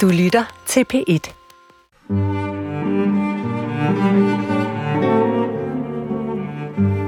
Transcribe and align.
Du 0.00 0.08
lytter 0.08 0.44
til 0.66 0.84
P1. 0.94 1.32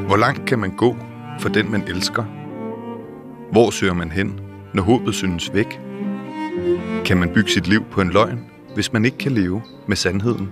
Hvor 0.07 0.17
langt 0.17 0.47
kan 0.47 0.59
man 0.59 0.77
gå 0.77 0.97
for 1.41 1.49
den, 1.49 1.71
man 1.71 1.83
elsker? 1.89 2.23
Hvor 3.53 3.71
søger 3.71 3.95
man 3.95 4.11
hen, 4.11 4.41
når 4.75 4.83
håbet 4.83 5.15
synes 5.15 5.55
væk? 5.55 5.81
Kan 7.05 7.17
man 7.17 7.29
bygge 7.35 7.51
sit 7.51 7.67
liv 7.67 7.85
på 7.85 8.01
en 8.01 8.11
løgn, 8.11 8.51
hvis 8.75 8.93
man 8.93 9.05
ikke 9.05 9.19
kan 9.19 9.33
leve 9.33 9.63
med 9.87 9.97
sandheden? 9.97 10.51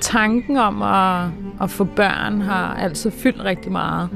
Tanken 0.00 0.56
om 0.56 0.82
at, 0.82 1.28
at 1.62 1.70
få 1.70 1.84
børn 1.84 2.40
har 2.40 2.74
altid 2.74 3.10
fyldt 3.10 3.44
rigtig 3.44 3.72
meget. 3.72 4.10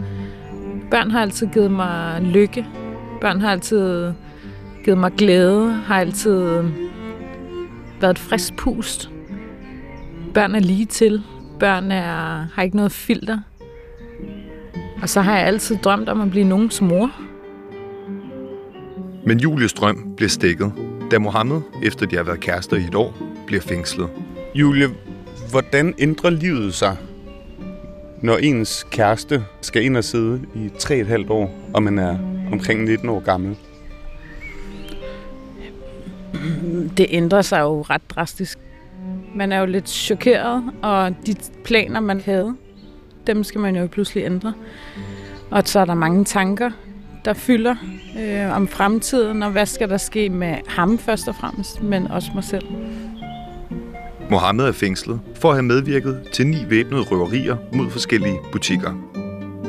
Børn 0.91 1.11
har 1.11 1.21
altid 1.21 1.47
givet 1.47 1.71
mig 1.71 2.23
lykke. 2.23 2.67
Børn 3.21 3.41
har 3.41 3.51
altid 3.51 4.13
givet 4.85 4.99
mig 4.99 5.13
glæde, 5.13 5.73
har 5.73 6.01
altid 6.01 6.63
været 8.01 8.11
et 8.11 8.19
frisk 8.19 8.57
pust. 8.57 9.11
Børn 10.35 10.55
er 10.55 10.61
lige 10.61 10.87
til. 10.87 11.23
Børn 11.61 11.91
er, 11.91 12.47
har 12.55 12.63
ikke 12.63 12.77
noget 12.77 12.93
filter. 12.93 13.39
Og 15.03 15.09
så 15.09 15.21
har 15.21 15.39
jeg 15.39 15.47
altid 15.47 15.77
drømt 15.77 16.09
om 16.09 16.21
at 16.21 16.31
blive 16.31 16.45
nogens 16.45 16.81
mor. 16.81 17.11
Men 19.27 19.41
Julies 19.41 19.73
drøm 19.73 20.15
bliver 20.17 20.29
stikket, 20.29 20.73
da 21.11 21.19
Mohammed, 21.19 21.61
efter 21.83 22.07
de 22.07 22.17
har 22.17 22.23
været 22.23 22.41
kærester 22.41 22.77
i 22.77 22.85
et 22.85 22.95
år, 22.95 23.15
bliver 23.47 23.63
fængslet. 23.63 24.09
Julie, 24.55 24.89
hvordan 25.51 25.95
ændrer 25.99 26.31
livet 26.31 26.75
sig, 26.75 26.97
når 28.23 28.37
ens 28.37 28.87
kæreste 28.91 29.45
skal 29.61 29.85
ind 29.85 29.97
og 29.97 30.05
sidde 30.05 30.41
i 30.55 30.67
3,5 30.79 31.31
år, 31.31 31.55
og 31.75 31.83
man 31.83 31.99
er 31.99 32.19
omkring 32.53 32.85
19 32.85 33.09
år 33.09 33.21
gammel? 33.21 33.57
Det 36.97 37.07
ændrer 37.09 37.43
sig 37.43 37.61
jo 37.61 37.83
ret 37.83 38.11
drastisk. 38.11 38.59
Man 39.35 39.53
er 39.53 39.59
jo 39.59 39.67
lidt 39.67 39.89
chokeret, 39.89 40.65
og 40.83 41.15
de 41.27 41.35
planer, 41.65 42.01
man 42.01 42.21
havde, 42.21 42.55
dem 43.27 43.45
skal 43.45 43.61
man 43.61 43.77
jo 43.77 43.87
pludselig 43.87 44.25
ændre. 44.25 44.53
Og 45.51 45.63
så 45.65 45.81
er 45.81 45.85
der 45.85 45.95
mange 45.95 46.25
tanker, 46.25 46.71
der 47.25 47.33
fylder 47.33 47.75
øh, 48.21 48.57
om 48.57 48.69
fremtiden, 48.69 49.43
og 49.43 49.51
hvad 49.51 49.67
skal 49.67 49.89
der 49.89 49.97
ske 49.97 50.29
med 50.29 50.57
ham 50.69 50.99
først 50.99 51.29
og 51.29 51.35
fremmest, 51.35 51.83
men 51.83 52.07
også 52.07 52.31
mig 52.35 52.45
selv. 52.45 52.67
Mohammed 54.31 54.65
er 54.65 54.73
fængslet 54.73 55.21
for 55.35 55.49
at 55.49 55.55
have 55.55 55.63
medvirket 55.63 56.29
til 56.33 56.47
ni 56.47 56.57
væbnede 56.69 57.03
røverier 57.03 57.57
mod 57.73 57.91
forskellige 57.91 58.39
butikker. 58.53 58.93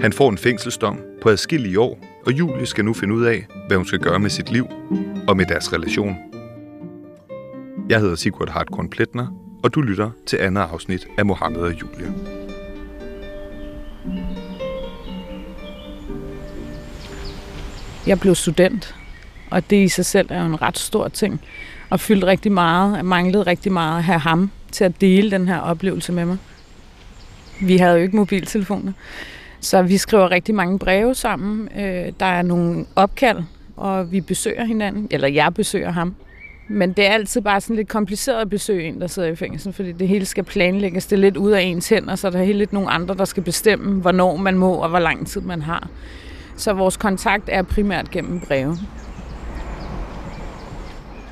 Han 0.01 0.13
får 0.13 0.29
en 0.29 0.37
fængselsdom 0.37 0.99
på 1.21 1.29
adskillige 1.29 1.79
år, 1.79 1.99
og 2.25 2.31
Julie 2.31 2.65
skal 2.65 2.85
nu 2.85 2.93
finde 2.93 3.13
ud 3.13 3.25
af, 3.25 3.45
hvad 3.67 3.77
hun 3.77 3.85
skal 3.85 3.99
gøre 3.99 4.19
med 4.19 4.29
sit 4.29 4.51
liv 4.51 4.67
og 5.27 5.37
med 5.37 5.45
deres 5.45 5.73
relation. 5.73 6.15
Jeg 7.89 7.99
hedder 7.99 8.15
Sigurd 8.15 8.49
Hartkorn 8.49 8.89
Pletner, 8.89 9.27
og 9.63 9.73
du 9.73 9.81
lytter 9.81 10.11
til 10.25 10.37
andet 10.37 10.61
afsnit 10.61 11.07
af 11.17 11.25
Mohammed 11.25 11.61
og 11.61 11.81
Julie. 11.81 12.13
Jeg 18.07 18.19
blev 18.19 18.35
student, 18.35 18.95
og 19.51 19.69
det 19.69 19.83
i 19.83 19.87
sig 19.87 20.05
selv 20.05 20.27
er 20.31 20.39
jo 20.39 20.45
en 20.45 20.61
ret 20.61 20.77
stor 20.77 21.07
ting. 21.07 21.41
Og 21.89 21.99
fyldte 21.99 22.27
rigtig 22.27 22.51
meget, 22.51 22.99
og 22.99 23.05
manglede 23.05 23.43
rigtig 23.43 23.71
meget 23.71 23.97
at 23.97 24.03
have 24.03 24.19
ham 24.19 24.51
til 24.71 24.83
at 24.83 25.01
dele 25.01 25.31
den 25.31 25.47
her 25.47 25.59
oplevelse 25.59 26.11
med 26.11 26.25
mig. 26.25 26.37
Vi 27.61 27.77
havde 27.77 27.95
jo 27.95 28.01
ikke 28.01 28.15
mobiltelefoner, 28.15 28.91
så 29.59 29.81
vi 29.81 29.97
skriver 29.97 30.31
rigtig 30.31 30.55
mange 30.55 30.79
breve 30.79 31.15
sammen. 31.15 31.69
Øh, 31.79 32.13
der 32.19 32.25
er 32.25 32.41
nogle 32.41 32.85
opkald, 32.95 33.43
og 33.75 34.11
vi 34.11 34.21
besøger 34.21 34.65
hinanden, 34.65 35.07
eller 35.11 35.27
jeg 35.27 35.53
besøger 35.53 35.91
ham. 35.91 36.15
Men 36.67 36.93
det 36.93 37.05
er 37.05 37.11
altid 37.11 37.41
bare 37.41 37.61
sådan 37.61 37.75
lidt 37.75 37.87
kompliceret 37.87 38.41
at 38.41 38.49
besøge 38.49 38.87
en, 38.87 39.01
der 39.01 39.07
sidder 39.07 39.29
i 39.29 39.35
fængsel, 39.35 39.73
fordi 39.73 39.91
det 39.91 40.07
hele 40.07 40.25
skal 40.25 40.43
planlægges. 40.43 41.05
Det 41.05 41.15
er 41.15 41.19
lidt 41.19 41.37
ud 41.37 41.51
af 41.51 41.61
ens 41.61 41.89
hænder, 41.89 42.15
så 42.15 42.29
der 42.29 42.39
er 42.39 42.43
helt 42.43 42.57
lidt 42.57 42.73
nogle 42.73 42.89
andre, 42.89 43.15
der 43.15 43.25
skal 43.25 43.43
bestemme, 43.43 44.01
hvornår 44.01 44.35
man 44.35 44.57
må 44.57 44.73
og 44.73 44.89
hvor 44.89 44.99
lang 44.99 45.27
tid 45.27 45.41
man 45.41 45.61
har. 45.61 45.89
Så 46.57 46.73
vores 46.73 46.97
kontakt 46.97 47.43
er 47.47 47.61
primært 47.61 48.11
gennem 48.11 48.39
breve. 48.39 48.77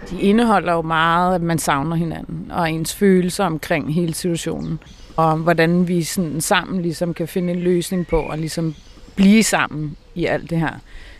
De 0.09 0.21
indeholder 0.21 0.73
jo 0.73 0.81
meget, 0.81 1.35
at 1.35 1.41
man 1.41 1.57
savner 1.59 1.95
hinanden, 1.95 2.51
og 2.51 2.71
ens 2.71 2.95
følelser 2.95 3.45
omkring 3.45 3.93
hele 3.93 4.13
situationen. 4.13 4.79
Og 5.15 5.37
hvordan 5.37 5.87
vi 5.87 6.03
sådan 6.03 6.41
sammen 6.41 6.81
ligesom 6.81 7.13
kan 7.13 7.27
finde 7.27 7.53
en 7.53 7.59
løsning 7.59 8.07
på 8.07 8.27
at 8.27 8.39
ligesom 8.39 8.75
blive 9.15 9.43
sammen 9.43 9.97
i 10.15 10.25
alt 10.25 10.49
det 10.49 10.59
her. 10.59 10.73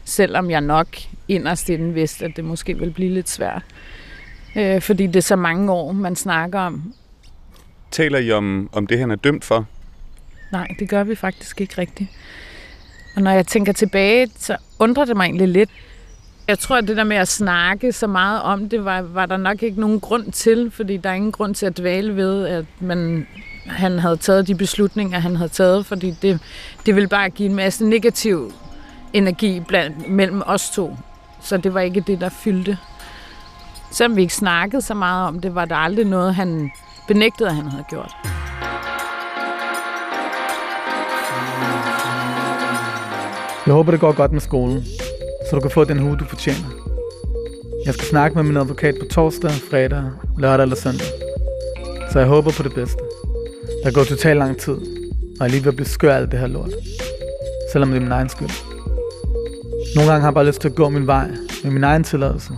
Selvom 0.05 0.51
jeg 0.51 0.61
nok 0.61 0.87
inderst 1.27 1.69
inden 1.69 1.95
vidste, 1.95 2.25
at 2.25 2.31
det 2.35 2.45
måske 2.45 2.77
vil 2.77 2.91
blive 2.91 3.13
lidt 3.13 3.29
svært. 3.29 3.63
Øh, 4.55 4.81
fordi 4.81 5.07
det 5.07 5.15
er 5.15 5.21
så 5.21 5.35
mange 5.35 5.71
år, 5.71 5.91
man 5.91 6.15
snakker 6.15 6.59
om. 6.59 6.93
Taler 7.91 8.19
I 8.19 8.31
om, 8.31 8.69
om 8.71 8.87
det, 8.87 8.99
han 8.99 9.11
er 9.11 9.15
dømt 9.15 9.43
for? 9.43 9.65
Nej, 10.51 10.67
det 10.79 10.89
gør 10.89 11.03
vi 11.03 11.15
faktisk 11.15 11.61
ikke 11.61 11.73
rigtigt. 11.77 12.09
Og 13.15 13.21
når 13.21 13.31
jeg 13.31 13.47
tænker 13.47 13.73
tilbage, 13.73 14.29
så 14.37 14.57
undrer 14.79 15.05
det 15.05 15.17
mig 15.17 15.25
egentlig 15.25 15.47
lidt. 15.47 15.69
Jeg 16.47 16.59
tror, 16.59 16.75
at 16.75 16.87
det 16.87 16.97
der 16.97 17.03
med 17.03 17.17
at 17.17 17.27
snakke 17.27 17.91
så 17.91 18.07
meget 18.07 18.41
om 18.41 18.69
det, 18.69 18.85
var, 18.85 19.01
var 19.01 19.25
der 19.25 19.37
nok 19.37 19.63
ikke 19.63 19.79
nogen 19.79 19.99
grund 19.99 20.31
til, 20.31 20.71
fordi 20.71 20.97
der 20.97 21.09
er 21.09 21.13
ingen 21.13 21.31
grund 21.31 21.55
til 21.55 21.65
at 21.65 21.77
dvæle 21.77 22.15
ved, 22.15 22.47
at 22.47 22.65
man, 22.79 23.27
han 23.65 23.99
havde 23.99 24.17
taget 24.17 24.47
de 24.47 24.55
beslutninger, 24.55 25.19
han 25.19 25.35
havde 25.35 25.49
taget, 25.49 25.85
fordi 25.85 26.15
det, 26.21 26.39
det 26.85 26.95
ville 26.95 27.09
bare 27.09 27.29
give 27.29 27.49
en 27.49 27.55
masse 27.55 27.85
negativ 27.85 28.53
energi 29.13 29.59
blandt, 29.59 30.09
mellem 30.09 30.41
os 30.45 30.69
to. 30.69 30.97
Så 31.41 31.57
det 31.57 31.73
var 31.73 31.79
ikke 31.79 32.03
det, 32.07 32.21
der 32.21 32.29
fyldte. 32.29 32.77
Selvom 33.93 34.15
vi 34.15 34.21
ikke 34.21 34.33
snakkede 34.33 34.81
så 34.81 34.93
meget 34.93 35.27
om 35.27 35.39
det, 35.39 35.55
var 35.55 35.65
der 35.65 35.75
aldrig 35.75 36.05
noget, 36.05 36.35
han 36.35 36.71
benægtede, 37.07 37.49
at 37.49 37.55
han 37.55 37.65
havde 37.65 37.83
gjort. 37.89 38.15
Jeg 43.65 43.73
håber, 43.73 43.91
det 43.91 43.99
går 43.99 44.11
godt 44.11 44.31
med 44.31 44.41
skolen, 44.41 44.83
så 45.49 45.55
du 45.55 45.59
kan 45.59 45.71
få 45.71 45.83
den 45.83 45.99
hue, 45.99 46.17
du 46.17 46.25
fortjener. 46.25 46.69
Jeg 47.85 47.93
skal 47.93 48.07
snakke 48.07 48.35
med 48.35 48.43
min 48.43 48.57
advokat 48.57 48.95
på 48.99 49.05
torsdag, 49.11 49.51
fredag, 49.51 50.03
lørdag 50.37 50.63
eller 50.63 50.75
søndag. 50.75 51.07
Så 52.11 52.19
jeg 52.19 52.27
håber 52.27 52.51
på 52.51 52.63
det 52.63 52.73
bedste. 52.73 52.99
Der 53.83 53.91
går 53.91 54.03
totalt 54.03 54.39
lang 54.39 54.57
tid, 54.57 54.73
og 55.39 55.41
jeg 55.41 55.49
lige 55.49 55.63
ved 55.63 55.71
at 55.71 55.75
blive 55.75 55.87
skør 55.87 56.13
af 56.13 56.17
alt 56.17 56.31
det 56.31 56.39
her 56.39 56.47
lort. 56.47 56.73
Selvom 57.71 57.89
det 57.89 57.97
er 57.97 58.01
min 58.01 58.11
egen 58.11 58.29
skyld. 58.29 58.49
Nogle 59.95 60.11
gange 60.11 60.21
har 60.21 60.27
jeg 60.27 60.33
bare 60.33 60.45
lyst 60.45 60.61
til 60.61 60.69
at 60.69 60.75
gå 60.75 60.89
min 60.89 61.07
vej 61.07 61.27
med 61.63 61.71
min 61.71 61.83
egen 61.83 62.03
tilladelse. 62.03 62.53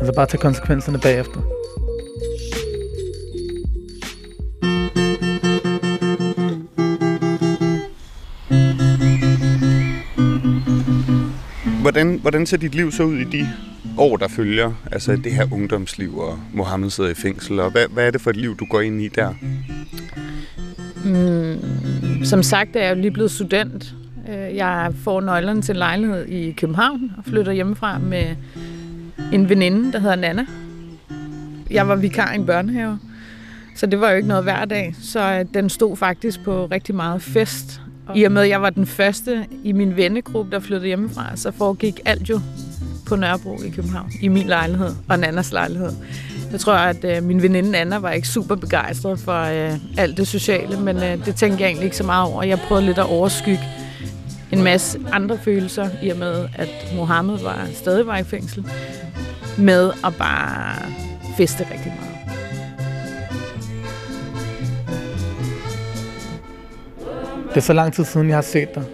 Altså 0.00 0.12
bare 0.16 0.26
tage 0.26 0.40
konsekvenserne 0.40 0.98
bagefter. 0.98 1.40
Hvordan, 11.80 12.18
hvordan 12.22 12.46
ser 12.46 12.56
dit 12.56 12.74
liv 12.74 12.92
så 12.92 13.02
ud 13.02 13.16
i 13.16 13.24
de 13.24 13.48
år, 13.98 14.16
der 14.16 14.28
følger? 14.28 14.72
Altså 14.92 15.16
det 15.16 15.32
her 15.32 15.46
ungdomsliv, 15.52 16.18
og 16.18 16.38
Mohammed 16.52 16.90
sidder 16.90 17.10
i 17.10 17.14
fængsel, 17.14 17.60
og 17.60 17.70
hvad, 17.70 17.86
hvad 17.90 18.06
er 18.06 18.10
det 18.10 18.20
for 18.20 18.30
et 18.30 18.36
liv, 18.36 18.56
du 18.56 18.66
går 18.70 18.80
ind 18.80 19.00
i 19.00 19.08
der? 19.08 19.34
Mm, 21.04 22.24
som 22.24 22.42
sagt 22.42 22.76
er 22.76 22.80
jeg 22.80 22.96
jo 22.96 23.00
lige 23.00 23.10
blevet 23.10 23.30
student. 23.30 23.94
Øh, 24.28 24.56
jeg 24.56 24.92
får 25.04 25.20
nøglerne 25.20 25.62
til 25.62 25.72
en 25.72 25.78
lejlighed 25.78 26.26
i 26.26 26.52
København 26.52 27.12
og 27.18 27.24
flytter 27.24 27.52
hjemmefra 27.52 27.98
med 27.98 28.36
en 29.32 29.48
veninde, 29.48 29.92
der 29.92 29.98
hedder 29.98 30.16
Nana. 30.16 30.46
Jeg 31.70 31.88
var 31.88 31.96
vikar 31.96 32.32
i 32.32 32.34
en 32.34 32.46
børnehave, 32.46 32.98
så 33.76 33.86
det 33.86 34.00
var 34.00 34.10
jo 34.10 34.16
ikke 34.16 34.28
noget 34.28 34.44
hver 34.44 34.64
dag. 34.64 34.94
Så 35.02 35.32
øh, 35.32 35.44
den 35.54 35.70
stod 35.70 35.96
faktisk 35.96 36.44
på 36.44 36.66
rigtig 36.66 36.94
meget 36.94 37.22
fest. 37.22 37.80
I 38.14 38.24
og 38.24 38.32
med, 38.32 38.42
at 38.42 38.48
jeg 38.48 38.62
var 38.62 38.70
den 38.70 38.86
første 38.86 39.46
i 39.64 39.72
min 39.72 39.96
vennegruppe, 39.96 40.50
der 40.50 40.60
flyttede 40.60 40.86
hjemmefra, 40.86 41.36
så 41.36 41.50
foregik 41.50 42.00
alt 42.04 42.30
jo 42.30 42.40
på 43.06 43.16
Nørrebro 43.16 43.62
i 43.62 43.70
København, 43.70 44.12
i 44.20 44.28
min 44.28 44.46
lejlighed 44.46 44.90
og 45.08 45.18
Nannas 45.18 45.52
lejlighed. 45.52 45.90
Jeg 46.52 46.60
tror, 46.60 46.74
at 46.74 47.04
øh, 47.04 47.22
min 47.22 47.42
veninde 47.42 47.78
Anna 47.78 47.98
var 47.98 48.10
ikke 48.10 48.28
super 48.28 48.54
begejstret 48.54 49.18
for 49.18 49.42
øh, 49.42 49.78
alt 49.98 50.16
det 50.16 50.28
sociale, 50.28 50.80
men 50.80 50.96
øh, 50.96 51.26
det 51.26 51.36
tænkte 51.36 51.62
jeg 51.62 51.68
egentlig 51.68 51.84
ikke 51.84 51.96
så 51.96 52.04
meget 52.04 52.32
over. 52.32 52.42
Jeg 52.42 52.58
prøvede 52.58 52.86
lidt 52.86 52.98
at 52.98 53.06
overskygge 53.06 53.64
en 54.52 54.62
masse 54.62 54.98
andre 55.12 55.38
følelser, 55.44 55.88
i 56.02 56.08
og 56.08 56.18
med, 56.18 56.48
at 56.54 56.68
Mohammed 56.96 57.38
var, 57.38 57.66
stadig 57.74 58.06
var 58.06 58.18
i 58.18 58.24
fængsel, 58.24 58.64
med 59.58 59.92
at 60.04 60.14
bare 60.18 60.82
feste 61.36 61.66
rigtig 61.72 61.94
meget. 62.00 62.16
Det 67.48 67.56
er 67.56 67.60
så 67.60 67.72
lang 67.72 67.92
tid 67.92 68.04
siden, 68.04 68.28
jeg 68.28 68.36
har 68.36 68.42
set 68.42 68.74
dig. 68.74 68.84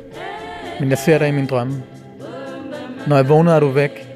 Men 0.81 0.91
jeg 0.91 0.99
ser 0.99 1.19
dig 1.19 1.29
i 1.29 1.31
min 1.31 1.47
drømme. 1.47 1.83
Når 3.07 3.17
jeg 3.17 3.29
vågner, 3.29 3.53
er 3.53 3.61
du 3.61 3.69
væk, 3.69 4.09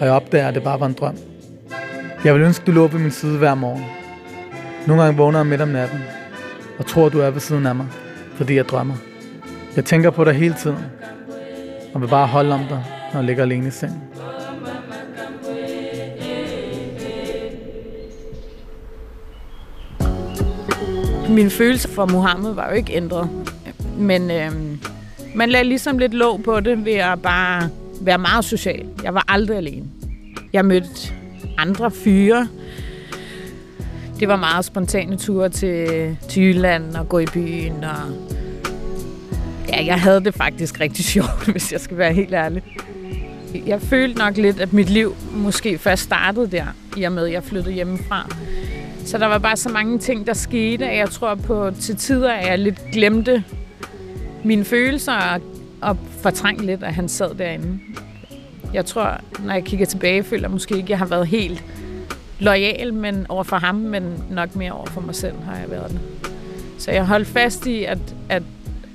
og 0.00 0.06
jeg 0.06 0.14
opdager, 0.14 0.48
at 0.48 0.54
det 0.54 0.62
bare 0.62 0.80
var 0.80 0.86
en 0.86 0.92
drøm. 0.92 1.16
Jeg 2.24 2.34
vil 2.34 2.42
ønske, 2.42 2.64
du 2.66 2.72
lå 2.72 2.86
ved 2.86 3.00
min 3.00 3.10
side 3.10 3.38
hver 3.38 3.54
morgen. 3.54 3.84
Nogle 4.86 5.02
gange 5.02 5.16
vågner 5.18 5.38
jeg 5.38 5.46
midt 5.46 5.60
om 5.60 5.68
natten, 5.68 5.98
og 6.78 6.86
tror, 6.86 7.08
du 7.08 7.20
er 7.20 7.30
ved 7.30 7.40
siden 7.40 7.66
af 7.66 7.74
mig, 7.74 7.86
fordi 8.34 8.56
jeg 8.56 8.68
drømmer. 8.68 8.94
Jeg 9.76 9.84
tænker 9.84 10.10
på 10.10 10.24
dig 10.24 10.34
hele 10.34 10.54
tiden, 10.54 10.78
og 11.94 12.00
vil 12.00 12.08
bare 12.08 12.26
holde 12.26 12.54
om 12.54 12.60
dig, 12.68 12.84
når 13.12 13.20
jeg 13.20 13.24
ligger 13.24 13.42
alene 13.42 13.68
i 13.68 13.70
sengen. 13.70 14.02
Min 21.28 21.50
følelse 21.50 21.88
for 21.88 22.06
Mohammed 22.06 22.54
var 22.54 22.68
jo 22.68 22.74
ikke 22.74 22.92
ændret. 22.92 23.28
Men 23.98 24.30
øh, 24.30 24.52
man 25.34 25.50
lagde 25.50 25.64
ligesom 25.64 25.98
lidt 25.98 26.14
låg 26.14 26.42
på 26.42 26.60
det 26.60 26.84
ved 26.84 26.94
at 26.94 27.22
bare 27.22 27.68
være 28.00 28.18
meget 28.18 28.44
social. 28.44 28.86
Jeg 29.02 29.14
var 29.14 29.24
aldrig 29.28 29.56
alene. 29.56 29.86
Jeg 30.52 30.64
mødte 30.64 31.12
andre 31.58 31.90
fyre. 31.90 32.48
Det 34.20 34.28
var 34.28 34.36
meget 34.36 34.64
spontane 34.64 35.16
ture 35.16 35.48
til, 35.48 36.16
til 36.28 36.42
Jylland 36.42 36.96
og 36.96 37.08
gå 37.08 37.18
i 37.18 37.26
byen. 37.26 37.84
Og 37.84 37.98
ja, 39.68 39.84
jeg 39.84 40.00
havde 40.00 40.24
det 40.24 40.34
faktisk 40.34 40.80
rigtig 40.80 41.04
sjovt, 41.14 41.48
hvis 41.52 41.72
jeg 41.72 41.80
skal 41.80 41.98
være 41.98 42.12
helt 42.12 42.34
ærlig. 42.34 42.62
Jeg 43.66 43.82
følte 43.82 44.18
nok 44.18 44.36
lidt, 44.36 44.60
at 44.60 44.72
mit 44.72 44.90
liv 44.90 45.14
måske 45.32 45.78
først 45.78 46.02
startede 46.02 46.50
der, 46.50 46.64
i 46.96 47.02
og 47.02 47.12
med, 47.12 47.26
at 47.26 47.32
jeg 47.32 47.44
flyttede 47.44 47.74
hjemmefra. 47.74 48.28
Så 49.04 49.18
der 49.18 49.26
var 49.26 49.38
bare 49.38 49.56
så 49.56 49.68
mange 49.68 49.98
ting, 49.98 50.26
der 50.26 50.32
skete, 50.32 50.86
at 50.86 50.98
jeg 50.98 51.10
tror 51.10 51.34
på 51.34 51.70
til 51.80 51.96
tider, 51.96 52.32
at 52.32 52.46
jeg 52.46 52.58
lidt 52.58 52.80
glemte 52.92 53.44
mine 54.44 54.64
følelser 54.64 55.12
og, 55.12 55.40
og 55.80 55.96
fortrængte 56.20 56.66
lidt, 56.66 56.82
at 56.82 56.94
han 56.94 57.08
sad 57.08 57.34
derinde. 57.34 57.78
Jeg 58.74 58.86
tror, 58.86 59.20
når 59.44 59.54
jeg 59.54 59.64
kigger 59.64 59.86
tilbage, 59.86 60.22
føler 60.22 60.42
jeg 60.42 60.50
måske 60.50 60.74
ikke, 60.76 60.86
at 60.86 60.90
jeg 60.90 60.98
har 60.98 61.06
været 61.06 61.26
helt 61.26 61.64
lojal 62.38 62.94
men 62.94 63.26
over 63.28 63.42
for 63.42 63.56
ham, 63.56 63.74
men 63.74 64.24
nok 64.30 64.56
mere 64.56 64.72
over 64.72 64.86
for 64.86 65.00
mig 65.00 65.14
selv 65.14 65.34
har 65.44 65.56
jeg 65.56 65.70
været 65.70 65.90
det. 65.90 66.00
Så 66.78 66.90
jeg 66.90 67.06
holdt 67.06 67.28
fast 67.28 67.66
i 67.66 67.84
at, 67.84 67.98
at, 68.28 68.42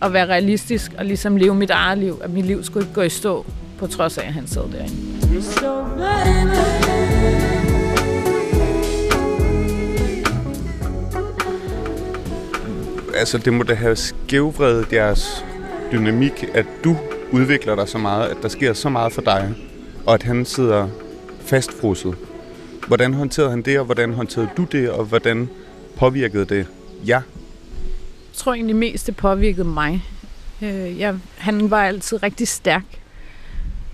at 0.02 0.14
være 0.14 0.26
realistisk 0.26 0.94
og 0.98 1.06
ligesom 1.06 1.38
leve 1.38 1.56
mit 1.56 1.70
eget 1.70 1.98
liv, 1.98 2.22
at 2.24 2.30
mit 2.30 2.46
liv 2.46 2.64
skulle 2.64 2.84
ikke 2.84 2.96
gå 2.96 3.02
i 3.02 3.10
stå, 3.10 3.46
på 3.80 3.88
trods 3.88 4.18
af, 4.18 4.28
at 4.28 4.34
han 4.34 4.48
sad 4.48 4.64
derinde. 4.72 4.96
Altså, 13.18 13.38
det 13.38 13.54
må 13.54 13.64
da 13.64 13.74
have 13.74 13.96
skævvredet 13.96 14.94
jeres 14.94 15.46
dynamik, 15.92 16.46
at 16.54 16.66
du 16.84 16.98
udvikler 17.32 17.76
dig 17.76 17.90
så 17.90 17.98
meget, 17.98 18.30
at 18.30 18.38
der 18.42 18.48
sker 18.48 18.74
så 18.74 18.90
meget 18.90 19.14
for 19.14 19.22
dig, 19.22 19.54
og 20.06 20.14
at 20.14 20.24
han 20.24 20.46
sidder 20.46 20.90
fastfrosset. 21.42 22.16
Hvordan 22.88 23.14
håndterede 23.14 23.50
han 23.50 23.62
det, 23.62 23.80
og 23.80 23.86
hvordan 23.86 24.14
håndterede 24.14 24.50
du 24.58 24.64
det, 24.64 24.90
og 24.90 25.06
hvordan 25.06 25.50
påvirkede 25.96 26.46
det 26.46 26.68
jer? 27.08 27.22
Jeg 27.22 28.34
tror 28.34 28.54
egentlig 28.54 28.76
mest, 28.76 29.08
det 29.08 29.16
påvirkede 29.16 29.68
mig. 29.68 30.04
Øh, 30.62 31.00
jeg, 31.00 31.16
han 31.38 31.72
var 31.72 31.84
altid 31.84 32.24
rigtig 32.24 32.48
stærk, 32.48 32.86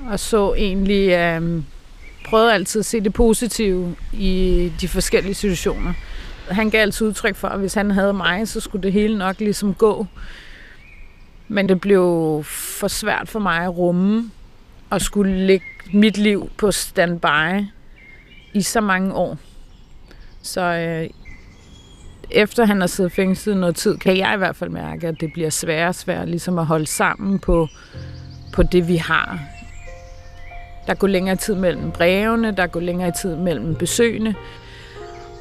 og 0.09 0.19
så 0.19 0.53
egentlig, 0.53 1.09
øh, 1.09 1.63
prøvede 2.25 2.53
altid 2.53 2.79
at 2.79 2.85
se 2.85 3.01
det 3.01 3.13
positive 3.13 3.95
i 4.13 4.71
de 4.81 4.87
forskellige 4.87 5.33
situationer. 5.33 5.93
Han 6.49 6.69
gav 6.69 6.81
altid 6.81 7.07
udtryk 7.07 7.35
for, 7.35 7.47
at 7.47 7.59
hvis 7.59 7.73
han 7.73 7.91
havde 7.91 8.13
mig, 8.13 8.47
så 8.47 8.59
skulle 8.59 8.83
det 8.83 8.93
hele 8.93 9.17
nok 9.17 9.39
ligesom 9.39 9.73
gå. 9.73 10.07
Men 11.47 11.69
det 11.69 11.81
blev 11.81 12.41
for 12.45 12.87
svært 12.87 13.29
for 13.29 13.39
mig 13.39 13.59
at 13.63 13.77
rumme 13.77 14.31
og 14.89 15.01
skulle 15.01 15.45
lægge 15.47 15.65
mit 15.93 16.17
liv 16.17 16.49
på 16.57 16.71
standby 16.71 17.65
i 18.53 18.61
så 18.61 18.81
mange 18.81 19.13
år. 19.13 19.37
Så 20.41 20.61
øh, 20.61 21.09
efter 22.31 22.65
han 22.65 22.79
har 22.79 22.87
siddet 22.87 23.11
fængslet 23.11 23.57
noget 23.57 23.75
tid, 23.75 23.97
kan 23.97 24.17
jeg 24.17 24.33
i 24.33 24.37
hvert 24.37 24.55
fald 24.55 24.69
mærke, 24.69 25.07
at 25.07 25.15
det 25.19 25.33
bliver 25.33 25.49
sværere 25.49 25.87
og 25.87 25.95
sværere 25.95 26.25
ligesom 26.25 26.59
at 26.59 26.65
holde 26.65 26.87
sammen 26.87 27.39
på, 27.39 27.67
på 28.53 28.63
det, 28.63 28.87
vi 28.87 28.95
har. 28.95 29.39
Der 30.87 30.93
går 30.93 31.07
længere 31.07 31.35
tid 31.35 31.55
mellem 31.55 31.91
brevene, 31.91 32.51
der 32.51 32.67
går 32.67 32.79
længere 32.79 33.11
tid 33.21 33.35
mellem 33.35 33.75
besøgene. 33.75 34.35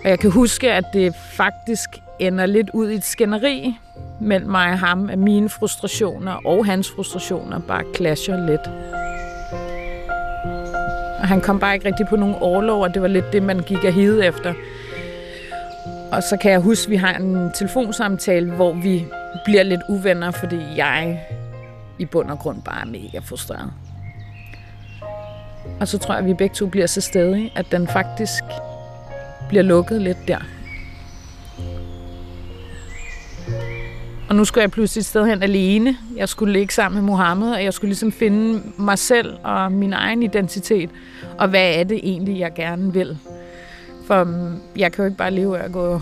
Og 0.04 0.10
jeg 0.10 0.18
kan 0.18 0.30
huske, 0.30 0.72
at 0.72 0.84
det 0.92 1.14
faktisk 1.14 1.88
ender 2.18 2.46
lidt 2.46 2.70
ud 2.74 2.90
i 2.90 2.94
et 2.94 3.04
skænderi 3.04 3.78
mellem 4.20 4.50
mig 4.50 4.72
og 4.72 4.78
ham, 4.78 5.10
at 5.10 5.18
mine 5.18 5.48
frustrationer 5.48 6.46
og 6.46 6.66
hans 6.66 6.90
frustrationer 6.90 7.58
bare 7.58 7.82
clasher 7.96 8.46
lidt. 8.46 8.66
Og 11.18 11.28
han 11.28 11.40
kom 11.40 11.58
bare 11.60 11.74
ikke 11.74 11.86
rigtig 11.86 12.06
på 12.06 12.16
nogen 12.16 12.34
overlov, 12.34 12.82
og 12.82 12.94
det 12.94 13.02
var 13.02 13.08
lidt 13.08 13.32
det, 13.32 13.42
man 13.42 13.58
gik 13.58 13.84
og 13.84 13.92
hede 13.92 14.26
efter. 14.26 14.54
Og 16.12 16.22
så 16.22 16.36
kan 16.36 16.52
jeg 16.52 16.60
huske, 16.60 16.84
at 16.84 16.90
vi 16.90 16.96
har 16.96 17.14
en 17.14 17.50
telefonsamtale, 17.54 18.50
hvor 18.50 18.72
vi 18.72 19.04
bliver 19.44 19.62
lidt 19.62 19.80
uvenner, 19.88 20.30
fordi 20.30 20.60
jeg 20.76 21.26
i 21.98 22.04
bund 22.04 22.30
og 22.30 22.38
grund 22.38 22.62
bare 22.62 22.80
er 22.80 22.86
mega 22.86 23.18
frustreret. 23.18 23.72
Og 25.80 25.88
så 25.88 25.98
tror 25.98 26.14
jeg, 26.14 26.22
at 26.22 26.26
vi 26.26 26.34
begge 26.34 26.54
to 26.54 26.66
bliver 26.66 26.86
så 26.86 27.00
stedige, 27.00 27.52
at 27.56 27.66
den 27.72 27.88
faktisk 27.88 28.42
bliver 29.52 29.62
lukket 29.62 30.02
lidt 30.02 30.28
der. 30.28 30.38
Og 34.28 34.36
nu 34.36 34.44
skulle 34.44 34.62
jeg 34.62 34.70
pludselig 34.70 35.00
et 35.00 35.06
sted 35.06 35.26
hen 35.26 35.42
alene. 35.42 35.96
Jeg 36.16 36.28
skulle 36.28 36.52
ligge 36.52 36.74
sammen 36.74 37.00
med 37.00 37.06
Mohammed, 37.06 37.50
og 37.52 37.64
jeg 37.64 37.74
skulle 37.74 37.88
ligesom 37.88 38.12
finde 38.12 38.62
mig 38.76 38.98
selv 38.98 39.34
og 39.44 39.72
min 39.72 39.92
egen 39.92 40.22
identitet. 40.22 40.90
Og 41.38 41.48
hvad 41.48 41.74
er 41.74 41.84
det 41.84 42.00
egentlig, 42.02 42.38
jeg 42.38 42.52
gerne 42.54 42.92
vil? 42.92 43.18
For 44.06 44.24
mm, 44.24 44.60
jeg 44.76 44.92
kan 44.92 45.02
jo 45.02 45.06
ikke 45.06 45.18
bare 45.18 45.30
leve 45.30 45.58
af 45.58 45.64
at 45.64 45.72
gå, 45.72 46.00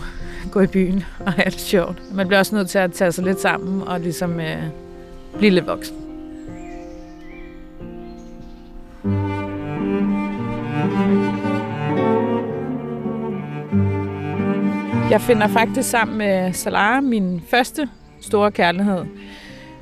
gå 0.51 0.61
i 0.61 0.67
byen 0.67 1.03
og 1.19 1.33
have 1.33 1.49
det 1.49 1.59
sjovt. 1.59 2.13
Man 2.13 2.27
bliver 2.27 2.39
også 2.39 2.55
nødt 2.55 2.69
til 2.69 2.79
at 2.79 2.91
tage 2.91 3.11
sig 3.11 3.23
lidt 3.23 3.41
sammen 3.41 3.81
og 3.87 3.99
ligesom 3.99 4.39
øh, 4.39 4.63
blive 5.37 5.51
lidt 5.51 5.67
voksen. 5.67 6.10
Jeg 15.11 15.21
finder 15.21 15.47
faktisk 15.47 15.89
sammen 15.89 16.17
med 16.17 16.53
Salah 16.53 17.03
min 17.03 17.41
første 17.47 17.89
store 18.21 18.51
kærlighed. 18.51 19.05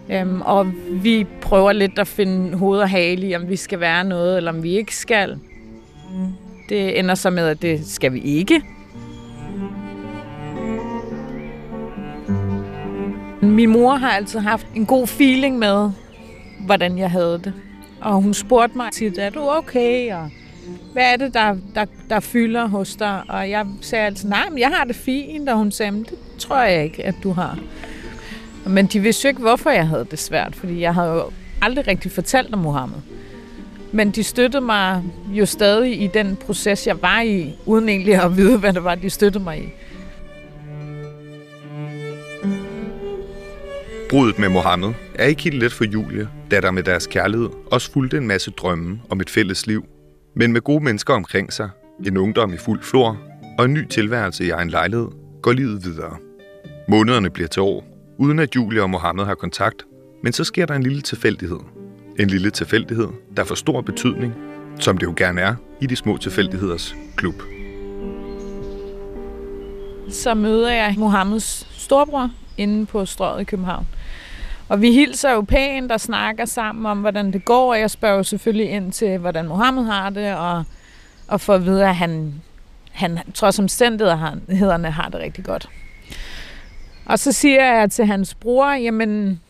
Øhm, 0.09 0.41
og 0.41 0.71
vi 0.91 1.27
prøver 1.41 1.71
lidt 1.71 1.99
at 1.99 2.07
finde 2.07 2.57
hoved 2.57 2.79
og 2.79 2.89
hale 2.89 3.27
i, 3.27 3.35
om 3.35 3.49
vi 3.49 3.55
skal 3.55 3.79
være 3.79 4.03
noget, 4.03 4.37
eller 4.37 4.51
om 4.51 4.63
vi 4.63 4.77
ikke 4.77 4.95
skal. 4.95 5.39
Det 6.69 6.99
ender 6.99 7.15
så 7.15 7.29
med, 7.29 7.47
at 7.47 7.61
det 7.61 7.87
skal 7.87 8.13
vi 8.13 8.19
ikke. 8.19 8.61
Min 13.41 13.69
mor 13.69 13.95
har 13.95 14.11
altid 14.11 14.39
haft 14.39 14.67
en 14.75 14.85
god 14.85 15.07
feeling 15.07 15.59
med, 15.59 15.91
hvordan 16.65 16.97
jeg 16.97 17.11
havde 17.11 17.41
det. 17.43 17.53
Og 18.01 18.21
hun 18.21 18.33
spurgte 18.33 18.77
mig 18.77 18.91
tit, 18.91 19.17
er 19.17 19.29
du 19.29 19.49
okay? 19.49 20.13
Og 20.13 20.29
hvad 20.93 21.13
er 21.13 21.17
det, 21.17 21.33
der, 21.33 21.55
der, 21.75 21.85
der 22.09 22.19
fylder 22.19 22.67
hos 22.67 22.95
dig? 22.95 23.21
Og 23.29 23.49
jeg 23.49 23.65
sagde 23.81 24.05
altid, 24.05 24.29
nej, 24.29 24.49
men 24.49 24.59
jeg 24.59 24.69
har 24.69 24.83
det 24.83 24.95
fint. 24.95 25.49
Og 25.49 25.57
hun 25.57 25.71
sagde, 25.71 25.91
det 25.91 26.13
tror 26.37 26.61
jeg 26.61 26.83
ikke, 26.83 27.05
at 27.05 27.15
du 27.23 27.31
har. 27.31 27.59
Men 28.65 28.85
de 28.85 28.99
vidste 28.99 29.25
jo 29.25 29.29
ikke, 29.29 29.41
hvorfor 29.41 29.69
jeg 29.69 29.87
havde 29.87 30.07
det 30.11 30.19
svært, 30.19 30.55
fordi 30.55 30.81
jeg 30.81 30.93
havde 30.93 31.11
jo 31.11 31.31
aldrig 31.61 31.87
rigtig 31.87 32.11
fortalt 32.11 32.53
om 32.53 32.59
Mohammed. 32.59 32.97
Men 33.91 34.11
de 34.11 34.23
støttede 34.23 34.61
mig 34.61 35.03
jo 35.31 35.45
stadig 35.45 36.01
i 36.01 36.07
den 36.07 36.35
proces, 36.35 36.87
jeg 36.87 37.01
var 37.01 37.21
i, 37.21 37.55
uden 37.65 37.89
egentlig 37.89 38.15
at 38.15 38.37
vide, 38.37 38.57
hvad 38.57 38.73
det 38.73 38.83
var, 38.83 38.95
de 38.95 39.09
støttede 39.09 39.43
mig 39.43 39.59
i. 39.59 39.69
Brudet 44.09 44.39
med 44.39 44.49
Mohammed 44.49 44.93
er 45.15 45.25
ikke 45.25 45.43
helt 45.43 45.59
let 45.59 45.73
for 45.73 45.83
Julie, 45.83 46.27
da 46.51 46.61
der 46.61 46.71
med 46.71 46.83
deres 46.83 47.07
kærlighed 47.07 47.49
også 47.71 47.91
fulgte 47.91 48.17
en 48.17 48.27
masse 48.27 48.51
drømme 48.51 49.01
om 49.09 49.21
et 49.21 49.29
fælles 49.29 49.67
liv. 49.67 49.85
Men 50.39 50.53
med 50.53 50.61
gode 50.61 50.83
mennesker 50.83 51.13
omkring 51.13 51.53
sig, 51.53 51.69
en 52.05 52.17
ungdom 52.17 52.53
i 52.53 52.57
fuld 52.57 52.81
flor 52.83 53.17
og 53.57 53.65
en 53.65 53.73
ny 53.73 53.87
tilværelse 53.87 54.45
i 54.45 54.49
egen 54.49 54.69
lejlighed, 54.69 55.07
går 55.41 55.51
livet 55.51 55.85
videre. 55.85 56.17
Månederne 56.87 57.29
bliver 57.29 57.47
til 57.47 57.61
år, 57.61 57.83
uden 58.17 58.39
at 58.39 58.55
Julia 58.55 58.81
og 58.81 58.89
Mohammed 58.89 59.25
har 59.25 59.35
kontakt, 59.35 59.85
men 60.23 60.33
så 60.33 60.43
sker 60.43 60.65
der 60.65 60.73
en 60.73 60.83
lille 60.83 61.01
tilfældighed. 61.01 61.59
En 62.19 62.27
lille 62.27 62.49
tilfældighed, 62.49 63.07
der 63.37 63.43
får 63.43 63.55
stor 63.55 63.81
betydning, 63.81 64.33
som 64.79 64.97
det 64.97 65.05
jo 65.05 65.13
gerne 65.17 65.41
er 65.41 65.55
i 65.81 65.87
de 65.87 65.95
små 65.95 66.17
tilfældigheders 66.17 66.95
klub. 67.15 67.43
Så 70.09 70.33
møder 70.33 70.71
jeg 70.71 70.95
Mohammeds 70.97 71.67
storbror 71.71 72.31
inde 72.57 72.85
på 72.85 73.05
strøget 73.05 73.41
i 73.41 73.43
København. 73.43 73.87
Og 74.69 74.81
vi 74.81 74.91
hilser 74.91 75.31
jo 75.31 75.41
pænt 75.41 75.91
og 75.91 76.01
snakker 76.01 76.45
sammen 76.45 76.85
om, 76.85 76.99
hvordan 76.99 77.33
det 77.33 77.45
går, 77.45 77.71
og 77.71 77.79
jeg 77.79 77.91
spørger 77.91 78.17
jo 78.17 78.23
selvfølgelig 78.23 78.69
ind 78.69 78.91
til, 78.91 79.17
hvordan 79.17 79.47
Mohammed 79.47 79.83
har 79.83 80.09
det, 80.09 80.35
og, 80.35 80.63
og 81.27 81.41
får 81.41 81.53
at 81.53 81.65
vide, 81.65 81.87
at 81.87 81.95
han, 81.95 82.33
han 82.91 83.19
trods 83.33 83.59
omstændighederne 83.59 84.91
har 84.91 85.09
det 85.09 85.19
rigtig 85.19 85.45
godt. 85.45 85.69
Og 87.05 87.19
så 87.19 87.31
siger 87.31 87.73
jeg 87.73 87.91
til 87.91 88.05
hans 88.05 88.35
bror, 88.35 88.71
jamen, 88.71 89.41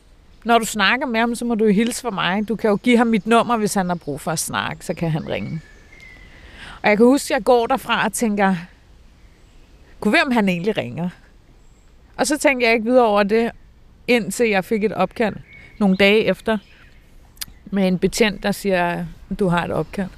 når 0.43 0.57
du 0.57 0.65
snakker 0.65 1.05
med 1.05 1.19
ham, 1.19 1.35
så 1.35 1.45
må 1.45 1.55
du 1.55 1.65
jo 1.65 1.71
hilse 1.71 2.01
for 2.01 2.11
mig. 2.11 2.47
Du 2.47 2.55
kan 2.55 2.69
jo 2.69 2.75
give 2.75 2.97
ham 2.97 3.07
mit 3.07 3.27
nummer, 3.27 3.57
hvis 3.57 3.73
han 3.73 3.89
har 3.89 3.95
brug 3.95 4.21
for 4.21 4.31
at 4.31 4.39
snakke, 4.39 4.85
så 4.85 4.93
kan 4.93 5.11
han 5.11 5.29
ringe. 5.29 5.61
Og 6.83 6.89
jeg 6.89 6.97
kan 6.97 7.05
huske, 7.05 7.33
at 7.33 7.37
jeg 7.37 7.43
går 7.43 7.67
derfra 7.67 8.05
og 8.05 8.13
tænker, 8.13 8.55
kunne 9.99 10.11
hvem 10.11 10.31
han 10.31 10.49
egentlig 10.49 10.77
ringer? 10.77 11.09
Og 12.17 12.27
så 12.27 12.37
tænkte 12.37 12.65
jeg 12.65 12.73
ikke 12.73 12.85
videre 12.85 13.05
over 13.05 13.23
det, 13.23 13.51
indtil 14.09 14.49
jeg 14.49 14.65
fik 14.65 14.83
et 14.83 14.93
opkald 14.93 15.35
nogle 15.79 15.97
dage 15.97 16.25
efter 16.25 16.57
med 17.65 17.87
en 17.87 17.99
betjent, 17.99 18.43
der 18.43 18.51
siger, 18.51 19.05
du 19.39 19.47
har 19.47 19.65
et 19.65 19.71
opkald. 19.71 20.09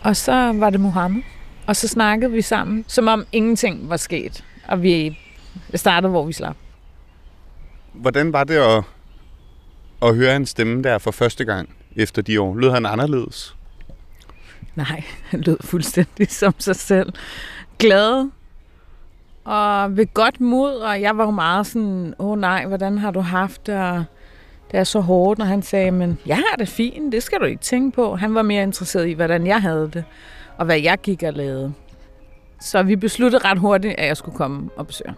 Og 0.00 0.16
så 0.16 0.52
var 0.52 0.70
det 0.70 0.80
Mohammed. 0.80 1.22
Og 1.66 1.76
så 1.76 1.88
snakkede 1.88 2.32
vi 2.32 2.42
sammen, 2.42 2.84
som 2.88 3.08
om 3.08 3.26
ingenting 3.32 3.88
var 3.88 3.96
sket. 3.96 4.44
Og 4.68 4.82
vi 4.82 5.18
startede, 5.74 6.10
hvor 6.10 6.26
vi 6.26 6.32
slap. 6.32 6.56
Hvordan 7.92 8.32
var 8.32 8.44
det 8.44 8.54
at, 8.54 8.84
at 10.02 10.16
høre 10.16 10.36
en 10.36 10.46
stemme 10.46 10.82
der 10.82 10.98
for 10.98 11.10
første 11.10 11.44
gang 11.44 11.68
efter 11.96 12.22
de 12.22 12.40
år? 12.40 12.56
Lød 12.56 12.70
han 12.70 12.86
anderledes? 12.86 13.56
Nej, 14.74 15.04
han 15.30 15.40
lød 15.40 15.56
fuldstændig 15.60 16.30
som 16.30 16.54
sig 16.58 16.76
selv. 16.76 17.12
Glad 17.78 18.30
og 19.46 19.96
ved 19.96 20.14
godt 20.14 20.40
mod, 20.40 20.74
og 20.74 21.00
jeg 21.00 21.18
var 21.18 21.24
jo 21.24 21.30
meget 21.30 21.66
sådan, 21.66 22.14
åh 22.18 22.26
oh, 22.30 22.38
nej, 22.38 22.66
hvordan 22.66 22.98
har 22.98 23.10
du 23.10 23.20
haft 23.20 23.66
det, 23.66 23.74
og 23.74 24.04
det 24.70 24.80
er 24.80 24.84
så 24.84 25.00
hårdt, 25.00 25.38
når 25.38 25.46
han 25.46 25.62
sagde, 25.62 25.90
men 25.90 26.18
jeg 26.26 26.36
har 26.36 26.56
det 26.58 26.68
fint, 26.68 27.12
det 27.12 27.22
skal 27.22 27.40
du 27.40 27.44
ikke 27.44 27.62
tænke 27.62 27.94
på. 27.94 28.16
Han 28.16 28.34
var 28.34 28.42
mere 28.42 28.62
interesseret 28.62 29.08
i, 29.08 29.12
hvordan 29.12 29.46
jeg 29.46 29.62
havde 29.62 29.90
det, 29.92 30.04
og 30.58 30.64
hvad 30.64 30.80
jeg 30.80 30.98
gik 30.98 31.22
og 31.22 31.32
lavede. 31.32 31.72
Så 32.60 32.82
vi 32.82 32.96
besluttede 32.96 33.44
ret 33.44 33.58
hurtigt, 33.58 33.94
at 33.98 34.06
jeg 34.06 34.16
skulle 34.16 34.36
komme 34.36 34.70
og 34.76 34.86
besøge. 34.86 35.14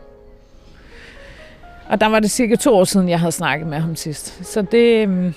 Og 1.89 2.01
der 2.01 2.07
var 2.07 2.21
det 2.21 2.31
cirka 2.31 2.57
to 2.57 2.77
år 2.77 2.85
siden, 2.85 3.09
jeg 3.09 3.21
havde 3.21 3.33
snakket 3.33 3.69
med 3.69 3.79
ham 3.79 3.97
sidst. 3.97 4.47
Så 4.47 4.63
det, 4.63 5.03
øhm, 5.03 5.35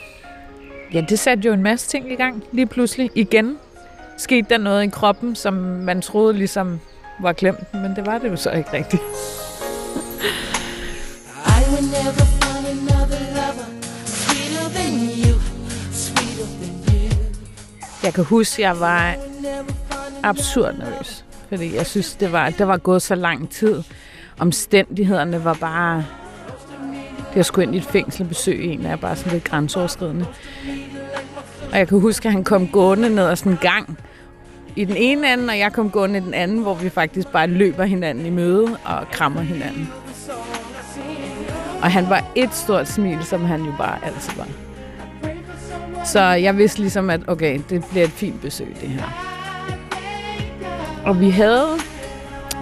ja, 0.94 1.06
det 1.10 1.20
satte 1.20 1.48
jo 1.48 1.54
en 1.54 1.64
masse 1.64 1.88
ting 1.88 2.12
i 2.12 2.16
gang 2.16 2.44
lige 2.52 2.68
pludselig. 2.68 3.10
Igen 3.16 3.58
skete 4.18 4.50
der 4.50 4.58
noget 4.58 4.84
i 4.84 4.88
kroppen, 4.88 5.36
som 5.36 5.54
man 5.54 6.02
troede 6.02 6.34
ligesom 6.34 6.80
var 7.20 7.34
glemt, 7.34 7.74
men 7.74 7.96
det 7.96 8.06
var 8.06 8.18
det 8.18 8.30
jo 8.30 8.36
så 8.36 8.52
ikke 8.52 8.74
rigtigt. 8.74 9.02
I 11.46 11.64
will 11.72 11.84
never 11.84 12.26
find 12.42 12.68
another 12.68 13.20
lover 13.36 13.66
sweeter 14.06 14.70
than 14.70 14.94
you, 14.94 15.40
sweeter 15.92 16.46
than 16.62 16.74
you. 16.88 17.10
Jeg 18.04 18.14
kan 18.14 18.24
huske, 18.24 18.62
jeg 18.62 18.80
var 18.80 19.16
absurd 20.24 20.78
nervøs, 20.78 21.26
fordi 21.50 21.76
jeg 21.76 21.86
synes, 21.86 22.14
det 22.14 22.32
var, 22.32 22.50
det 22.50 22.68
var 22.68 22.78
gået 22.78 23.02
så 23.02 23.16
lang 23.16 23.50
tid. 23.50 23.84
Omstændighederne 24.40 25.44
var 25.44 25.54
bare... 25.54 26.06
Det 27.34 27.40
at 27.40 27.46
skulle 27.46 27.66
ind 27.66 27.76
i 27.76 27.78
et 27.78 27.84
fængsel 27.84 28.22
og 28.22 28.30
besøge 28.30 28.64
en 28.64 28.86
er 28.86 28.96
bare 28.96 29.16
sådan 29.16 29.32
lidt 29.32 29.44
grænseoverskridende. 29.44 30.26
Og 31.72 31.78
jeg 31.78 31.88
kan 31.88 32.00
huske, 32.00 32.28
at 32.28 32.34
han 32.34 32.44
kom 32.44 32.68
gående 32.68 33.10
ned 33.10 33.28
ad 33.28 33.36
sådan 33.36 33.52
en 33.52 33.58
gang, 33.58 34.00
i 34.76 34.86
den 34.86 34.96
ene 34.98 35.34
ende, 35.34 35.52
og 35.52 35.60
jeg 35.60 35.74
kom 35.74 35.90
gående 35.90 36.20
i 36.20 36.22
den 36.22 36.34
anden, 36.34 36.62
hvor 36.62 36.74
vi 36.74 36.90
faktisk 36.90 37.28
bare 37.28 37.48
løber 37.48 37.84
hinanden 37.84 38.26
i 38.26 38.30
møde 38.30 38.78
og 38.86 39.12
krammer 39.12 39.42
hinanden. 39.42 39.90
Og 41.82 41.92
han 41.92 42.10
var 42.10 42.24
et 42.36 42.54
stort 42.54 42.88
smil, 42.88 43.24
som 43.24 43.46
han 43.46 43.64
jo 43.64 43.74
bare 43.78 44.06
altid 44.06 44.34
var. 44.38 44.48
Så 46.06 46.22
jeg 46.22 46.58
vidste 46.58 46.80
ligesom, 46.80 47.10
at 47.10 47.22
okay, 47.28 47.60
det 47.70 47.86
bliver 47.92 48.06
et 48.06 48.12
fint 48.12 48.42
besøg, 48.42 48.76
det 48.82 48.90
her. 48.90 49.04
Og 51.06 51.20
vi 51.20 51.30
havde, 51.30 51.68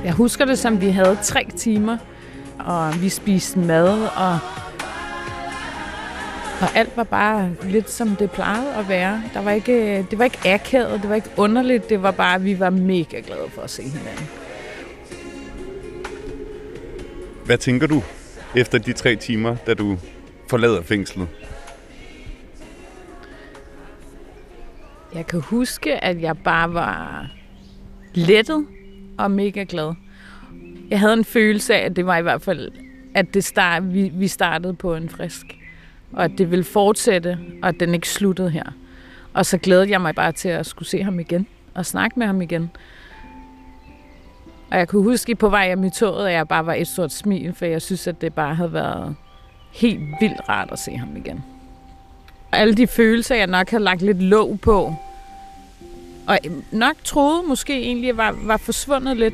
jeg 0.03 0.13
husker 0.13 0.45
det 0.45 0.59
som, 0.59 0.81
vi 0.81 0.89
havde 0.89 1.17
tre 1.23 1.45
timer, 1.57 1.97
og 2.59 3.01
vi 3.01 3.09
spiste 3.09 3.59
mad, 3.59 4.07
og 4.17 4.39
og 6.61 6.75
alt 6.75 6.97
var 6.97 7.03
bare 7.03 7.51
lidt 7.63 7.89
som 7.89 8.15
det 8.15 8.31
plejede 8.31 8.73
at 8.75 8.89
være. 8.89 9.23
Der 9.33 9.41
var 9.41 9.51
ikke, 9.51 10.05
det 10.11 10.19
var 10.19 10.23
ikke 10.23 10.39
akavet, 10.45 11.01
det 11.01 11.09
var 11.09 11.15
ikke 11.15 11.29
underligt, 11.37 11.89
det 11.89 12.03
var 12.03 12.11
bare, 12.11 12.35
at 12.35 12.45
vi 12.45 12.59
var 12.59 12.69
mega 12.69 13.21
glade 13.25 13.49
for 13.49 13.61
at 13.61 13.69
se 13.69 13.83
hinanden. 13.83 14.27
Hvad 17.45 17.57
tænker 17.57 17.87
du 17.87 18.03
efter 18.55 18.77
de 18.77 18.93
tre 18.93 19.15
timer, 19.15 19.55
da 19.55 19.73
du 19.73 19.97
forlader 20.49 20.81
fængslet? 20.81 21.27
Jeg 25.15 25.27
kan 25.27 25.41
huske, 25.41 26.03
at 26.03 26.21
jeg 26.21 26.37
bare 26.37 26.73
var 26.73 27.27
lettet 28.13 28.65
og 29.17 29.31
mega 29.31 29.65
glad. 29.69 29.93
Jeg 30.89 30.99
havde 30.99 31.13
en 31.13 31.25
følelse 31.25 31.75
af, 31.75 31.85
at 31.85 31.95
det 31.95 32.05
var 32.05 32.17
i 32.17 32.21
hvert 32.21 32.41
fald, 32.41 32.71
at 33.15 33.33
det 33.33 33.43
start, 33.43 33.93
vi, 33.93 34.11
vi 34.13 34.27
startede 34.27 34.73
på 34.73 34.95
en 34.95 35.09
frisk 35.09 35.58
og 36.13 36.23
at 36.23 36.31
det 36.37 36.51
ville 36.51 36.65
fortsætte, 36.65 37.37
og 37.61 37.69
at 37.69 37.79
den 37.79 37.93
ikke 37.93 38.09
sluttede 38.09 38.49
her. 38.49 38.63
Og 39.33 39.45
så 39.45 39.57
glædede 39.57 39.89
jeg 39.89 40.01
mig 40.01 40.15
bare 40.15 40.31
til 40.31 40.49
at 40.49 40.65
skulle 40.65 40.89
se 40.89 41.03
ham 41.03 41.19
igen, 41.19 41.47
og 41.73 41.85
snakke 41.85 42.19
med 42.19 42.27
ham 42.27 42.41
igen. 42.41 42.71
Og 44.71 44.77
jeg 44.77 44.87
kunne 44.87 45.03
huske 45.03 45.35
på 45.35 45.49
vej 45.49 45.65
hjem 45.65 45.83
i 45.83 45.89
toget, 45.89 46.27
at 46.27 46.33
jeg 46.33 46.47
bare 46.47 46.65
var 46.65 46.73
et 46.73 46.87
stort 46.87 47.13
smil, 47.13 47.53
for 47.53 47.65
jeg 47.65 47.81
synes, 47.81 48.07
at 48.07 48.21
det 48.21 48.33
bare 48.33 48.55
havde 48.55 48.73
været 48.73 49.15
helt 49.73 49.99
vildt 50.21 50.49
rart 50.49 50.69
at 50.71 50.79
se 50.79 50.97
ham 50.97 51.17
igen. 51.17 51.43
Og 52.51 52.59
alle 52.59 52.75
de 52.75 52.87
følelser, 52.87 53.35
jeg 53.35 53.47
nok 53.47 53.69
havde 53.69 53.83
lagt 53.83 54.01
lidt 54.01 54.21
låg 54.21 54.59
på, 54.61 54.95
og 56.27 56.39
nok 56.71 56.95
troede 57.03 57.43
måske 57.47 57.81
egentlig 57.81 58.17
var, 58.17 58.35
var 58.43 58.57
forsvundet 58.57 59.17
lidt, 59.17 59.33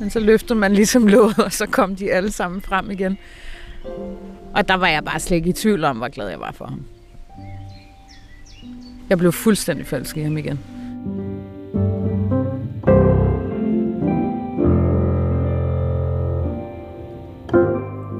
men 0.00 0.10
så 0.10 0.20
løftede 0.20 0.58
man 0.58 0.74
ligesom 0.74 1.06
låget, 1.14 1.38
og 1.38 1.52
så 1.52 1.66
kom 1.66 1.96
de 1.96 2.12
alle 2.12 2.32
sammen 2.32 2.62
frem 2.62 2.90
igen. 2.90 3.18
Og 4.54 4.68
der 4.68 4.74
var 4.74 4.86
jeg 4.86 5.04
bare 5.04 5.20
slet 5.20 5.36
ikke 5.36 5.50
i 5.50 5.52
tvivl 5.52 5.84
om, 5.84 5.96
hvor 5.96 6.08
glad 6.08 6.28
jeg 6.28 6.40
var 6.40 6.52
for 6.52 6.64
ham. 6.64 6.84
Jeg 9.10 9.18
blev 9.18 9.32
fuldstændig 9.32 9.86
forelsket 9.86 10.20
i 10.20 10.24
ham 10.24 10.36
igen. 10.36 10.60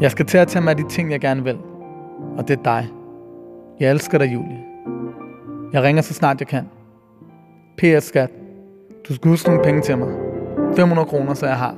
Jeg 0.00 0.10
skal 0.10 0.26
til 0.26 0.38
at 0.38 0.48
tage 0.48 0.62
mig 0.62 0.70
af 0.70 0.76
de 0.76 0.88
ting, 0.88 1.10
jeg 1.10 1.20
gerne 1.20 1.44
vil. 1.44 1.58
Og 2.36 2.48
det 2.48 2.58
er 2.58 2.62
dig. 2.62 2.88
Jeg 3.80 3.90
elsker 3.90 4.18
dig, 4.18 4.34
Julie. 4.34 4.58
Jeg 5.72 5.82
ringer 5.82 6.02
så 6.02 6.14
snart 6.14 6.40
jeg 6.40 6.48
kan. 6.48 6.68
P.S. 7.78 8.04
skat. 8.04 8.30
Du 9.08 9.14
skal 9.14 9.30
huske 9.30 9.48
nogle 9.48 9.64
penge 9.64 9.82
til 9.82 9.98
mig. 9.98 10.08
500 10.76 11.08
kroner, 11.08 11.34
så 11.34 11.46
jeg 11.46 11.56
har. 11.56 11.76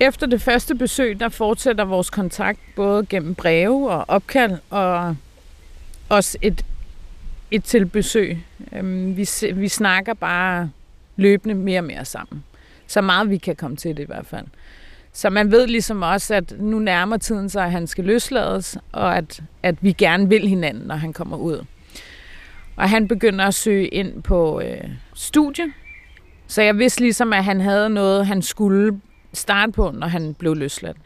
Efter 0.00 0.26
det 0.26 0.42
første 0.42 0.74
besøg, 0.74 1.20
der 1.20 1.28
fortsætter 1.28 1.84
vores 1.84 2.10
kontakt 2.10 2.58
både 2.76 3.06
gennem 3.06 3.34
breve 3.34 3.90
og 3.90 4.04
opkald, 4.08 4.58
og 4.70 5.16
også 6.08 6.38
et, 6.42 6.64
et 7.50 7.64
til 7.64 7.86
besøg. 7.86 8.38
Øhm, 8.72 9.16
vi, 9.16 9.28
vi 9.54 9.68
snakker 9.68 10.14
bare 10.14 10.70
løbende 11.16 11.54
mere 11.54 11.80
og 11.80 11.84
mere 11.84 12.04
sammen. 12.04 12.44
Så 12.86 13.00
meget 13.00 13.30
vi 13.30 13.36
kan 13.36 13.56
komme 13.56 13.76
til 13.76 13.96
det 13.96 14.02
i 14.02 14.06
hvert 14.06 14.26
fald. 14.26 14.46
Så 15.12 15.30
man 15.30 15.50
ved 15.50 15.66
ligesom 15.66 16.02
også, 16.02 16.34
at 16.34 16.54
nu 16.58 16.78
nærmer 16.78 17.16
tiden 17.16 17.48
sig, 17.48 17.64
at 17.64 17.70
han 17.70 17.86
skal 17.86 18.04
løslades, 18.04 18.78
og 18.92 19.16
at, 19.16 19.42
at 19.62 19.74
vi 19.80 19.92
gerne 19.92 20.28
vil 20.28 20.48
hinanden, 20.48 20.86
når 20.86 20.96
han 20.96 21.12
kommer 21.12 21.36
ud. 21.36 21.64
Og 22.76 22.90
han 22.90 23.08
begynder 23.08 23.44
at 23.44 23.54
søge 23.54 23.88
ind 23.88 24.22
på 24.22 24.60
øh, 24.60 24.88
studie. 25.14 25.64
Så 26.46 26.62
jeg 26.62 26.78
vidste 26.78 27.00
ligesom, 27.00 27.32
at 27.32 27.44
han 27.44 27.60
havde 27.60 27.90
noget, 27.90 28.26
han 28.26 28.42
skulle 28.42 29.00
starte 29.34 29.72
på, 29.72 29.90
når 29.94 30.06
han 30.06 30.34
blev 30.34 30.54
løsladt. 30.54 30.96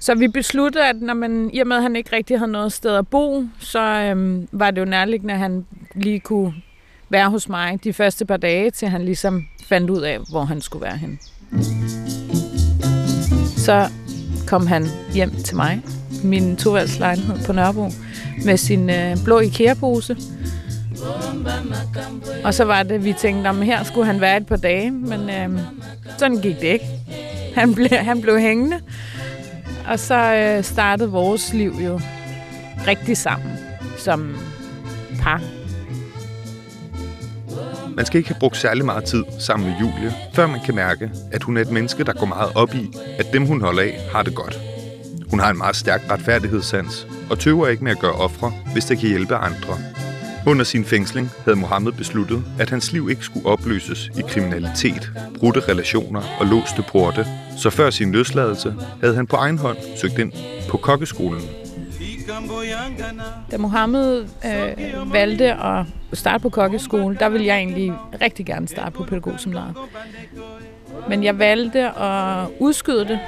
Så 0.00 0.14
vi 0.14 0.28
besluttede, 0.28 0.88
at 0.88 0.96
når 0.96 1.14
man, 1.14 1.50
i 1.52 1.58
og 1.58 1.66
med, 1.66 1.76
at 1.76 1.82
han 1.82 1.96
ikke 1.96 2.16
rigtig 2.16 2.38
havde 2.38 2.52
noget 2.52 2.72
sted 2.72 2.96
at 2.96 3.08
bo, 3.08 3.44
så 3.58 3.80
øhm, 3.80 4.48
var 4.52 4.70
det 4.70 4.80
jo 4.80 4.84
nærliggende, 4.84 5.34
at 5.34 5.40
han 5.40 5.66
lige 5.94 6.20
kunne 6.20 6.54
være 7.08 7.30
hos 7.30 7.48
mig 7.48 7.84
de 7.84 7.92
første 7.92 8.24
par 8.24 8.36
dage, 8.36 8.70
til 8.70 8.88
han 8.88 9.04
ligesom 9.04 9.46
fandt 9.64 9.90
ud 9.90 10.00
af, 10.00 10.18
hvor 10.30 10.44
han 10.44 10.60
skulle 10.60 10.82
være 10.82 10.96
hen. 10.96 11.18
Så 13.56 13.88
kom 14.46 14.66
han 14.66 14.86
hjem 15.14 15.30
til 15.30 15.56
mig, 15.56 15.82
min 16.24 16.56
toværelseslejlighed 16.56 17.36
på 17.46 17.52
Nørrebro, 17.52 17.90
med 18.44 18.56
sin 18.56 18.90
øh, 18.90 19.16
blå 19.24 19.38
IKEA-pose. 19.38 20.16
Og 22.44 22.54
så 22.54 22.64
var 22.64 22.82
det, 22.82 23.04
vi 23.04 23.12
tænkte, 23.12 23.48
om 23.48 23.62
her 23.62 23.84
skulle 23.84 24.06
han 24.06 24.20
være 24.20 24.36
et 24.36 24.46
par 24.46 24.56
dage, 24.56 24.90
men 24.90 25.30
øh, 25.30 25.60
sådan 26.18 26.36
gik 26.36 26.56
det 26.56 26.66
ikke. 26.66 26.86
Han 27.54 27.74
blev, 27.74 27.88
han 28.10 28.20
blev 28.20 28.38
hængende. 28.38 28.80
Og 29.88 29.98
så 29.98 30.34
øh, 30.34 30.64
startede 30.64 31.10
vores 31.10 31.52
liv 31.52 31.74
jo 31.84 32.00
rigtig 32.86 33.16
sammen 33.16 33.58
som 33.98 34.36
par. 35.20 35.42
Man 37.96 38.06
skal 38.06 38.18
ikke 38.18 38.28
have 38.28 38.40
brugt 38.40 38.56
særlig 38.56 38.84
meget 38.84 39.04
tid 39.04 39.24
sammen 39.38 39.68
med 39.68 39.76
Julie, 39.80 40.14
før 40.34 40.46
man 40.46 40.60
kan 40.64 40.74
mærke, 40.74 41.10
at 41.32 41.42
hun 41.42 41.56
er 41.56 41.60
et 41.60 41.70
menneske, 41.70 42.04
der 42.04 42.12
går 42.12 42.26
meget 42.26 42.50
op 42.54 42.74
i, 42.74 42.90
at 43.18 43.26
dem 43.32 43.46
hun 43.46 43.60
holder 43.60 43.82
af, 43.82 43.98
har 44.12 44.22
det 44.22 44.34
godt. 44.34 44.58
Hun 45.30 45.40
har 45.40 45.50
en 45.50 45.58
meget 45.58 45.76
stærk 45.76 46.10
retfærdighedssans, 46.10 47.06
og 47.30 47.38
tøver 47.38 47.68
ikke 47.68 47.84
med 47.84 47.92
at 47.92 47.98
gøre 47.98 48.12
ofre, 48.12 48.52
hvis 48.72 48.84
det 48.84 48.98
kan 48.98 49.08
hjælpe 49.08 49.36
andre. 49.36 49.97
Under 50.46 50.64
sin 50.64 50.84
fængsling 50.84 51.30
havde 51.44 51.56
Mohammed 51.56 51.92
besluttet, 51.92 52.44
at 52.58 52.70
hans 52.70 52.92
liv 52.92 53.10
ikke 53.10 53.22
skulle 53.22 53.46
opløses 53.46 54.10
i 54.18 54.22
kriminalitet, 54.28 55.10
brudte 55.38 55.60
relationer 55.60 56.22
og 56.40 56.46
låste 56.46 56.84
porte, 56.92 57.26
så 57.56 57.70
før 57.70 57.90
sin 57.90 58.12
løsladelse 58.12 58.74
havde 59.00 59.14
han 59.14 59.26
på 59.26 59.36
egen 59.36 59.58
hånd 59.58 59.76
søgt 59.96 60.18
ind 60.18 60.32
på 60.68 60.76
kokkeskolen. 60.76 61.42
Da 63.50 63.58
Mohammed 63.58 64.26
øh, 64.44 65.12
valgte 65.12 65.52
at 65.52 65.84
starte 66.12 66.42
på 66.42 66.48
kokkeskolen, 66.48 67.16
der 67.20 67.28
ville 67.28 67.46
jeg 67.46 67.56
egentlig 67.56 67.92
rigtig 68.20 68.46
gerne 68.46 68.68
starte 68.68 68.90
på 68.90 69.04
pædagogseminaret. 69.04 69.74
Men 71.08 71.24
jeg 71.24 71.38
valgte 71.38 72.00
at 72.00 72.46
udskyde 72.58 73.04
det, 73.04 73.18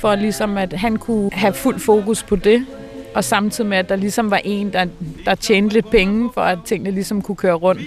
for 0.00 0.14
ligesom 0.14 0.56
at 0.58 0.72
han 0.72 0.96
kunne 0.96 1.30
have 1.32 1.54
fuld 1.54 1.80
fokus 1.80 2.22
på 2.22 2.36
det, 2.36 2.66
og 3.14 3.24
samtidig 3.24 3.70
med, 3.70 3.78
at 3.78 3.88
der 3.88 3.96
ligesom 3.96 4.30
var 4.30 4.40
en, 4.44 4.72
der, 4.72 4.86
der 5.24 5.34
tjente 5.34 5.74
lidt 5.74 5.90
penge, 5.90 6.30
for 6.34 6.40
at 6.40 6.58
tingene 6.64 6.90
ligesom 6.90 7.22
kunne 7.22 7.36
køre 7.36 7.54
rundt. 7.54 7.82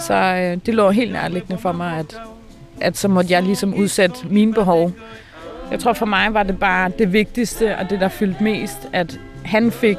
Så 0.00 0.14
øh, 0.14 0.58
det 0.66 0.74
lå 0.74 0.90
helt 0.90 1.12
nærliggende 1.12 1.60
for 1.60 1.72
mig, 1.72 1.98
at, 1.98 2.16
at 2.80 2.96
så 2.96 3.08
måtte 3.08 3.32
jeg 3.32 3.42
ligesom 3.42 3.74
udsætte 3.74 4.16
mine 4.30 4.54
behov. 4.54 4.92
Jeg 5.70 5.80
tror 5.80 5.92
for 5.92 6.06
mig 6.06 6.34
var 6.34 6.42
det 6.42 6.58
bare 6.58 6.90
det 6.98 7.12
vigtigste, 7.12 7.76
og 7.76 7.90
det 7.90 8.00
der 8.00 8.08
fyldte 8.08 8.44
mest, 8.44 8.78
at 8.92 9.20
han 9.44 9.72
fik 9.72 9.96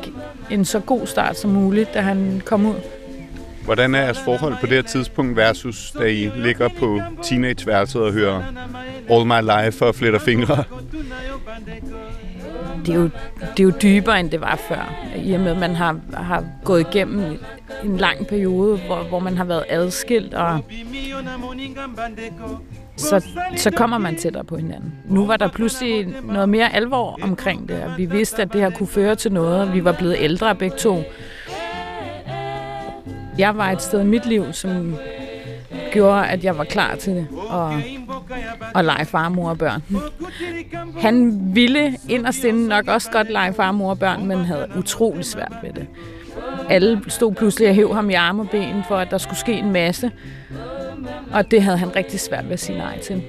en 0.51 0.65
så 0.65 0.79
god 0.79 1.07
start 1.07 1.39
som 1.39 1.51
muligt, 1.51 1.93
da 1.93 2.01
han 2.01 2.41
kom 2.45 2.65
ud. 2.65 2.75
Hvordan 3.65 3.95
er 3.95 4.01
jeres 4.01 4.19
forhold 4.19 4.55
på 4.59 4.65
det 4.65 4.73
her 4.73 4.81
tidspunkt 4.81 5.37
versus 5.37 5.93
da 5.99 6.03
I 6.03 6.31
ligger 6.35 6.69
på 6.79 7.01
teenageværelset 7.23 8.01
og 8.01 8.11
hører 8.13 8.43
All 9.09 9.25
My 9.25 9.65
Life 9.65 9.85
og 9.85 9.95
fletter 9.95 10.19
fingre? 10.19 10.63
Det 12.85 12.93
er, 12.95 12.99
jo, 12.99 13.09
det 13.39 13.59
er 13.59 13.63
jo 13.63 13.71
dybere, 13.81 14.19
end 14.19 14.29
det 14.31 14.41
var 14.41 14.55
før. 14.67 14.93
I 15.15 15.33
og 15.33 15.39
med, 15.39 15.51
at 15.51 15.57
man 15.57 15.75
har, 15.75 15.97
har 16.13 16.43
gået 16.63 16.79
igennem 16.79 17.39
en 17.83 17.97
lang 17.97 18.27
periode, 18.27 18.77
hvor, 18.77 19.03
hvor 19.03 19.19
man 19.19 19.37
har 19.37 19.43
været 19.43 19.63
adskilt, 19.69 20.33
og 20.33 20.59
så, 22.97 23.25
så 23.55 23.71
kommer 23.71 23.97
man 23.97 24.15
tættere 24.15 24.43
på 24.43 24.57
hinanden. 24.57 24.93
Nu 25.05 25.25
var 25.25 25.37
der 25.37 25.47
pludselig 25.47 26.07
noget 26.23 26.49
mere 26.49 26.75
alvor 26.75 27.19
omkring 27.21 27.69
det, 27.69 27.83
og 27.83 27.97
vi 27.97 28.05
vidste, 28.05 28.41
at 28.41 28.53
det 28.53 28.61
her 28.61 28.69
kunne 28.69 28.87
føre 28.87 29.15
til 29.15 29.31
noget. 29.33 29.73
Vi 29.73 29.83
var 29.83 29.91
blevet 29.91 30.15
ældre 30.19 30.55
begge 30.55 30.77
to. 30.77 31.03
Jeg 33.37 33.57
var 33.57 33.71
et 33.71 33.81
sted 33.81 34.01
i 34.01 34.05
mit 34.05 34.25
liv, 34.25 34.53
som 34.53 34.95
gjorde, 35.91 36.27
at 36.27 36.43
jeg 36.43 36.57
var 36.57 36.63
klar 36.63 36.95
til 36.95 37.15
det, 37.15 37.27
og, 37.49 37.73
og 38.73 38.83
lege 38.83 39.05
far, 39.05 39.29
mor 39.29 39.49
og 39.49 39.57
børn. 39.57 39.83
Han 40.99 41.41
ville 41.55 41.97
inderst 42.09 42.43
inde 42.43 42.67
nok 42.67 42.87
også 42.87 43.11
godt 43.11 43.31
lege 43.31 43.53
far, 43.53 43.71
mor 43.71 43.89
og 43.89 43.99
børn, 43.99 44.25
men 44.25 44.37
havde 44.37 44.67
utrolig 44.77 45.25
svært 45.25 45.53
ved 45.63 45.73
det. 45.73 45.87
Alle 46.69 47.01
stod 47.07 47.33
pludselig 47.33 47.69
og 47.69 47.75
hæv 47.75 47.93
ham 47.93 48.09
i 48.09 48.13
arme 48.13 48.41
og 48.41 48.49
ben, 48.49 48.83
for 48.87 48.97
at 48.97 49.11
der 49.11 49.17
skulle 49.17 49.39
ske 49.39 49.53
en 49.53 49.71
masse. 49.71 50.11
Og 51.33 51.51
det 51.51 51.63
havde 51.63 51.77
han 51.77 51.95
rigtig 51.95 52.19
svært 52.19 52.45
ved 52.45 52.53
at 52.53 52.59
sige 52.59 52.77
nej 52.77 52.99
til. 52.99 53.23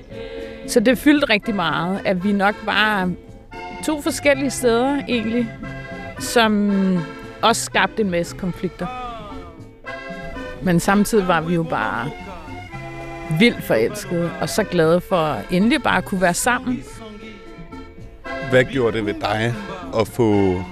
Så 0.66 0.80
det 0.80 0.98
fyldte 0.98 1.30
rigtig 1.30 1.54
meget, 1.54 2.00
at 2.04 2.24
vi 2.24 2.32
nok 2.32 2.54
var 2.64 3.10
to 3.84 4.00
forskellige 4.00 4.50
steder 4.50 5.02
egentlig, 5.08 5.48
som 6.18 6.72
også 7.42 7.64
skabte 7.64 8.02
en 8.02 8.10
masse 8.10 8.36
konflikter. 8.36 8.86
Men 10.62 10.80
samtidig 10.80 11.28
var 11.28 11.40
vi 11.40 11.54
jo 11.54 11.62
bare 11.62 12.10
vildt 13.38 13.64
forelskede, 13.64 14.30
og 14.40 14.48
så 14.48 14.64
glade 14.64 15.00
for 15.00 15.38
endelig 15.50 15.82
bare 15.82 15.98
at 15.98 16.04
kunne 16.04 16.20
være 16.20 16.34
sammen. 16.34 16.84
Hvad 18.50 18.64
gjorde 18.64 18.96
det 18.96 19.06
ved 19.06 19.14
dig 19.14 19.54
at 20.00 20.08
få, 20.08 20.62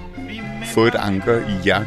få 0.73 0.85
et 0.85 0.95
anker 0.95 1.39
i 1.39 1.67
jer? 1.67 1.83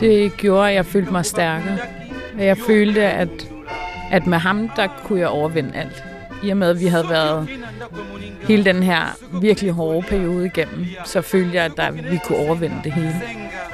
Det 0.00 0.36
gjorde, 0.36 0.68
at 0.68 0.74
jeg 0.74 0.86
følte 0.86 1.12
mig 1.12 1.24
stærkere. 1.24 1.78
Jeg 2.38 2.58
følte, 2.66 3.02
at, 3.02 3.48
at 4.10 4.26
med 4.26 4.38
ham, 4.38 4.68
der 4.76 4.88
kunne 5.04 5.20
jeg 5.20 5.28
overvinde 5.28 5.74
alt. 5.74 6.04
I 6.42 6.50
og 6.50 6.56
med, 6.56 6.70
at 6.70 6.80
vi 6.80 6.86
havde 6.86 7.08
været 7.08 7.48
hele 8.42 8.64
den 8.64 8.82
her 8.82 9.04
virkelig 9.40 9.72
hårde 9.72 10.06
periode 10.08 10.46
igennem, 10.46 10.86
så 11.04 11.22
følte 11.22 11.56
jeg, 11.56 11.64
at 11.64 11.72
der, 11.76 11.90
vi 11.90 12.20
kunne 12.24 12.38
overvinde 12.38 12.76
det 12.84 12.92
hele. 12.92 13.14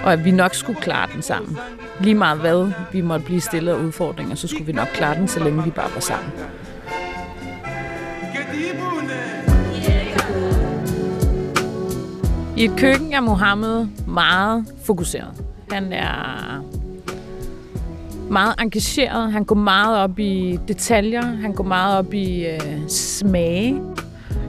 Og 0.02 0.12
at 0.12 0.24
vi 0.24 0.30
nok 0.30 0.54
skulle 0.54 0.80
klare 0.80 1.08
den 1.14 1.22
sammen. 1.22 1.58
Lige 2.00 2.14
meget 2.14 2.38
hvad 2.38 2.72
vi 2.92 3.00
måtte 3.00 3.24
blive 3.24 3.40
stillet 3.40 3.72
af 3.72 3.76
udfordringer, 3.76 4.34
så 4.34 4.48
skulle 4.48 4.66
vi 4.66 4.72
nok 4.72 4.88
klare 4.94 5.14
den, 5.14 5.28
så 5.28 5.44
længe 5.44 5.64
vi 5.64 5.70
bare 5.70 5.90
var 5.94 6.00
sammen. 6.00 6.32
I 12.56 12.64
et 12.64 12.72
køkken 12.76 13.12
er 13.12 13.20
Mohammed 13.20 13.86
meget 14.06 14.64
fokuseret. 14.84 15.44
Han 15.72 15.92
er 15.92 16.64
meget 18.30 18.54
engageret. 18.60 19.32
Han 19.32 19.44
går 19.44 19.54
meget 19.54 19.98
op 19.98 20.18
i 20.18 20.58
detaljer. 20.68 21.22
Han 21.22 21.52
går 21.52 21.64
meget 21.64 21.98
op 21.98 22.14
i 22.14 22.46
øh, 22.46 22.88
smage. 22.88 23.80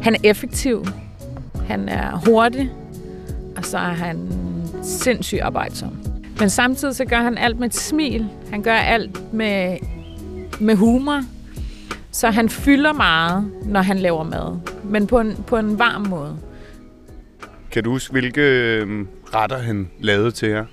Han 0.01 0.15
er 0.15 0.19
effektiv. 0.23 0.85
Han 1.67 1.89
er 1.89 2.21
hurtig. 2.25 2.71
Og 3.57 3.65
så 3.65 3.77
er 3.77 3.81
han 3.93 4.27
sindssygt 4.83 5.41
arbejdsom. 5.41 5.97
Men 6.39 6.49
samtidig 6.49 6.95
så 6.95 7.05
gør 7.05 7.17
han 7.17 7.37
alt 7.37 7.59
med 7.59 7.67
et 7.67 7.75
smil. 7.75 8.29
Han 8.51 8.61
gør 8.61 8.73
alt 8.73 9.33
med, 9.33 9.77
med 10.59 10.75
humor. 10.75 11.21
Så 12.11 12.29
han 12.29 12.49
fylder 12.49 12.93
meget, 12.93 13.51
når 13.65 13.81
han 13.81 13.99
laver 13.99 14.23
mad. 14.23 14.59
Men 14.83 15.07
på 15.07 15.19
en, 15.19 15.43
på 15.47 15.57
en 15.57 15.79
varm 15.79 16.01
måde. 16.01 16.37
Kan 17.71 17.83
du 17.83 17.89
huske, 17.89 18.11
hvilke 18.11 18.41
øhm, 18.41 19.07
retter 19.33 19.57
han 19.57 19.89
lavede 19.99 20.31
til 20.31 20.49
jer? 20.49 20.65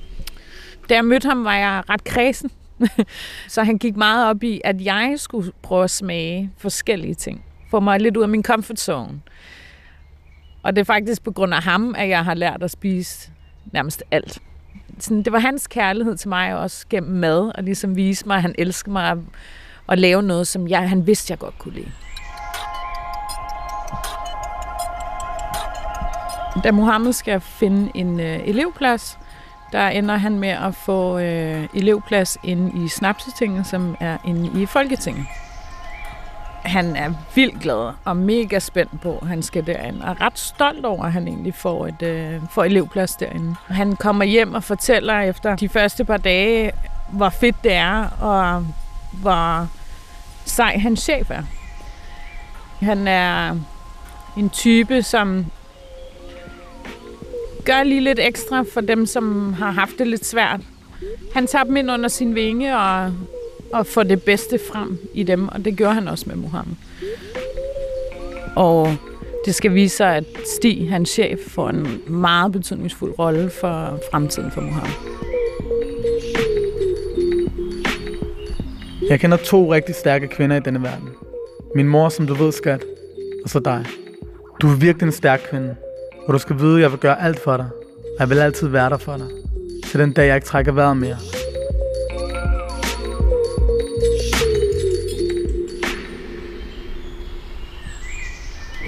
Da 0.88 0.94
jeg 0.94 1.04
mødte 1.04 1.28
ham, 1.28 1.44
var 1.44 1.54
jeg 1.54 1.82
ret 1.90 2.04
kredsen. 2.04 2.50
så 3.48 3.62
han 3.62 3.78
gik 3.78 3.96
meget 3.96 4.26
op 4.30 4.42
i, 4.42 4.60
at 4.64 4.84
jeg 4.84 5.14
skulle 5.16 5.52
prøve 5.62 5.84
at 5.84 5.90
smage 5.90 6.50
forskellige 6.58 7.14
ting. 7.14 7.44
Få 7.70 7.80
mig 7.80 8.00
lidt 8.00 8.16
ud 8.16 8.22
af 8.22 8.28
min 8.28 8.42
comfort 8.42 8.80
zone. 8.80 9.20
Og 10.62 10.76
det 10.76 10.80
er 10.80 10.84
faktisk 10.84 11.22
på 11.22 11.30
grund 11.30 11.54
af 11.54 11.62
ham, 11.62 11.94
at 11.98 12.08
jeg 12.08 12.24
har 12.24 12.34
lært 12.34 12.62
at 12.62 12.70
spise 12.70 13.30
nærmest 13.72 14.02
alt. 14.10 14.38
Sådan, 14.98 15.22
det 15.22 15.32
var 15.32 15.38
hans 15.38 15.66
kærlighed 15.66 16.16
til 16.16 16.28
mig 16.28 16.56
også 16.56 16.86
gennem 16.90 17.12
mad, 17.12 17.52
og 17.54 17.62
ligesom 17.62 17.96
vise 17.96 18.26
mig, 18.26 18.36
at 18.36 18.42
han 18.42 18.54
elsker 18.58 18.92
mig 18.92 19.18
at 19.88 19.98
lave 19.98 20.22
noget, 20.22 20.46
som 20.46 20.68
jeg, 20.68 20.88
han 20.88 21.06
vidste, 21.06 21.30
jeg 21.30 21.38
godt 21.38 21.58
kunne 21.58 21.74
lide. 21.74 21.92
Da 26.64 26.72
Mohammed 26.72 27.12
skal 27.12 27.40
finde 27.40 27.90
en 27.94 28.20
øh, 28.20 28.48
elevplads, 28.48 29.18
der 29.72 29.88
ender 29.88 30.16
han 30.16 30.38
med 30.38 30.48
at 30.48 30.74
få 30.74 31.18
øh, 31.18 31.68
elevplads 31.74 32.38
inde 32.42 32.84
i 32.84 32.88
Snapsetinget, 32.88 33.66
som 33.66 33.96
er 34.00 34.18
inde 34.24 34.62
i 34.62 34.66
Folketinget. 34.66 35.26
Han 36.62 36.96
er 36.96 37.12
vildt 37.34 37.62
glad 37.62 37.92
og 38.04 38.16
mega 38.16 38.58
spændt 38.58 39.00
på, 39.00 39.18
at 39.22 39.28
han 39.28 39.42
skal 39.42 39.66
derind, 39.66 40.02
og 40.02 40.10
er 40.10 40.20
ret 40.20 40.38
stolt 40.38 40.84
over, 40.84 41.04
at 41.04 41.12
han 41.12 41.28
egentlig 41.28 41.54
får, 41.54 41.86
et, 41.86 42.02
øh, 42.02 42.40
får 42.50 42.64
elevplads 42.64 43.16
derinde. 43.16 43.54
Han 43.68 43.96
kommer 43.96 44.24
hjem 44.24 44.54
og 44.54 44.64
fortæller 44.64 45.20
efter 45.20 45.56
de 45.56 45.68
første 45.68 46.04
par 46.04 46.16
dage, 46.16 46.72
hvor 47.12 47.28
fedt 47.28 47.64
det 47.64 47.72
er, 47.72 48.06
og 48.20 48.66
hvor 49.12 49.68
sej 50.44 50.78
hans 50.78 51.00
chef 51.00 51.30
er. 51.30 51.42
Han 52.80 53.08
er 53.08 53.56
en 54.36 54.50
type, 54.50 55.02
som 55.02 55.46
gør 57.64 57.82
lige 57.82 58.00
lidt 58.00 58.18
ekstra 58.22 58.62
for 58.62 58.80
dem, 58.80 59.06
som 59.06 59.52
har 59.52 59.70
haft 59.70 59.98
det 59.98 60.06
lidt 60.06 60.24
svært. 60.24 60.60
Han 61.34 61.46
tager 61.46 61.64
dem 61.64 61.76
ind 61.76 61.90
under 61.90 62.08
sin 62.08 62.34
vinge 62.34 62.78
og, 62.78 63.12
og 63.72 63.86
får 63.86 64.02
det 64.02 64.22
bedste 64.22 64.60
frem 64.72 64.98
i 65.14 65.22
dem, 65.22 65.48
og 65.48 65.64
det 65.64 65.76
gør 65.76 65.90
han 65.90 66.08
også 66.08 66.24
med 66.28 66.36
Mohammed. 66.36 66.74
Og 68.56 68.96
det 69.46 69.54
skal 69.54 69.74
vise 69.74 69.96
sig, 69.96 70.16
at 70.16 70.24
Stig, 70.56 70.88
hans 70.90 71.08
chef, 71.10 71.38
får 71.48 71.68
en 71.68 72.02
meget 72.06 72.52
betydningsfuld 72.52 73.18
rolle 73.18 73.50
for 73.50 73.98
fremtiden 74.10 74.50
for 74.50 74.60
Mohammed. 74.60 74.92
Jeg 79.08 79.20
kender 79.20 79.36
to 79.36 79.72
rigtig 79.72 79.94
stærke 79.94 80.28
kvinder 80.28 80.56
i 80.56 80.60
denne 80.60 80.82
verden. 80.82 81.08
Min 81.74 81.88
mor, 81.88 82.08
som 82.08 82.26
du 82.26 82.34
ved, 82.34 82.52
skat, 82.52 82.84
og 83.44 83.50
så 83.50 83.58
dig. 83.58 83.86
Du 84.60 84.68
er 84.68 84.76
virkelig 84.76 85.06
en 85.06 85.12
stærk 85.12 85.40
kvinde, 85.50 85.76
og 86.26 86.34
du 86.34 86.38
skal 86.38 86.58
vide, 86.58 86.76
at 86.76 86.82
jeg 86.82 86.90
vil 86.90 86.98
gøre 86.98 87.22
alt 87.22 87.40
for 87.40 87.56
dig. 87.56 87.66
Og 87.96 88.20
jeg 88.20 88.30
vil 88.30 88.38
altid 88.38 88.68
være 88.68 88.90
der 88.90 88.96
for 88.96 89.16
dig. 89.16 89.26
Til 89.84 90.00
den 90.00 90.12
dag, 90.12 90.26
jeg 90.26 90.34
ikke 90.34 90.46
trækker 90.46 90.72
vejret 90.72 90.96
mere. 90.96 91.16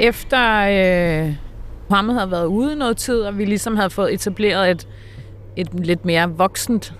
Efter 0.01 0.61
øh, 0.61 1.35
Mohammed 1.89 2.15
havde 2.15 2.31
været 2.31 2.47
ude 2.47 2.77
noget 2.77 2.97
tid, 2.97 3.21
og 3.21 3.39
vi 3.39 3.45
ligesom 3.45 3.77
havde 3.77 3.91
fået 3.91 4.15
etableret 4.15 4.71
et, 4.71 4.89
et 5.57 5.75
lidt 5.75 6.05
mere 6.05 6.31
voksent 6.31 6.95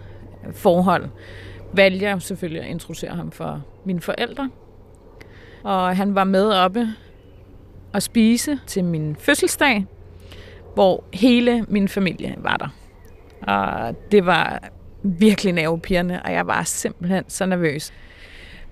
øh, 0.47 0.55
forhold, 0.55 1.05
valgte 1.73 2.07
jeg 2.07 2.23
selvfølgelig 2.23 2.63
at 2.63 2.69
introducere 2.69 3.11
ham 3.11 3.31
for 3.31 3.63
mine 3.85 4.01
forældre. 4.01 4.51
Og 5.63 5.97
han 5.97 6.15
var 6.15 6.25
med 6.25 6.51
oppe 6.51 6.89
og 7.93 8.03
spise 8.03 8.59
til 8.67 8.85
min 8.85 9.17
fødselsdag, 9.19 9.87
hvor 10.75 11.05
hele 11.13 11.67
min 11.69 11.89
familie 11.89 12.35
var 12.39 12.57
der. 12.57 12.69
Og 13.53 13.97
det 14.13 14.27
var 14.27 14.63
virkelig 15.03 15.53
nervepirrende, 15.53 16.21
og 16.25 16.33
jeg 16.33 16.47
var 16.47 16.63
simpelthen 16.63 17.25
så 17.29 17.47
nervøs. 17.47 17.93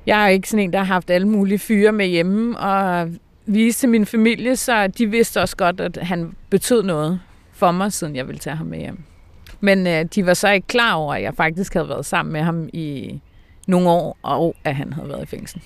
Jeg 0.07 0.25
er 0.25 0.29
ikke 0.29 0.49
sådan 0.49 0.65
en, 0.65 0.73
der 0.73 0.79
har 0.79 0.85
haft 0.85 1.11
alle 1.11 1.29
mulige 1.29 1.59
fyre 1.59 1.93
med 1.93 2.07
hjemme, 2.07 2.59
og 2.59 3.11
viste 3.47 3.87
min 3.87 4.07
familie, 4.07 4.57
så 4.57 4.87
de 4.87 5.07
vidste 5.07 5.41
også 5.41 5.57
godt, 5.57 5.81
at 5.81 5.97
han 5.97 6.33
betød 6.51 6.83
noget 6.83 7.21
for 7.53 7.73
mig, 7.73 7.93
siden 7.93 8.17
jeg 8.17 8.27
ville 8.27 8.39
tage 8.39 8.57
ham 8.57 8.67
med 8.67 8.79
hjem. 8.79 8.99
Men 9.61 9.87
øh, 9.87 10.05
de 10.15 10.27
var 10.27 10.35
så 10.35 10.51
ikke 10.51 10.67
klar 10.67 10.95
over, 10.95 11.15
at 11.15 11.23
jeg 11.23 11.35
faktisk 11.35 11.75
havde 11.75 11.89
været 11.89 12.07
sammen 12.07 12.33
med 12.33 12.41
ham 12.41 12.69
i 12.73 13.21
nogle 13.67 13.89
år, 13.89 14.19
og 14.23 14.57
at 14.65 14.75
han 14.75 14.93
havde 14.93 15.09
været 15.09 15.23
i 15.23 15.27
fængsel. 15.27 15.63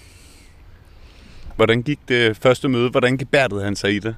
Hvordan 1.57 1.83
gik 1.83 1.99
det 2.09 2.37
første 2.37 2.69
møde? 2.69 2.91
Hvordan 2.91 3.17
gebærdede 3.17 3.65
han 3.65 3.77
sig 3.77 3.95
i 3.95 3.99
det? 3.99 4.17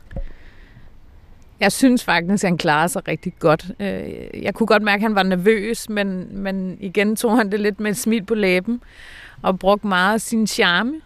Jeg 1.60 1.72
synes 1.72 2.04
faktisk, 2.04 2.44
at 2.44 2.48
han 2.48 2.58
klarer 2.58 2.86
sig 2.86 3.08
rigtig 3.08 3.32
godt. 3.38 3.66
Øh, 3.80 4.42
jeg 4.42 4.54
kunne 4.54 4.66
godt 4.66 4.82
mærke, 4.82 4.96
at 4.96 5.02
han 5.02 5.14
var 5.14 5.22
nervøs, 5.22 5.88
men, 5.88 6.28
men 6.42 6.76
igen 6.80 7.16
tog 7.16 7.36
han 7.36 7.52
det 7.52 7.60
lidt 7.60 7.80
med 7.80 7.90
et 7.90 7.96
smil 7.96 8.24
på 8.24 8.34
læben 8.34 8.80
og 9.42 9.58
brugte 9.58 9.86
meget 9.86 10.14
af 10.14 10.20
sin 10.20 10.46
charme 10.46 11.00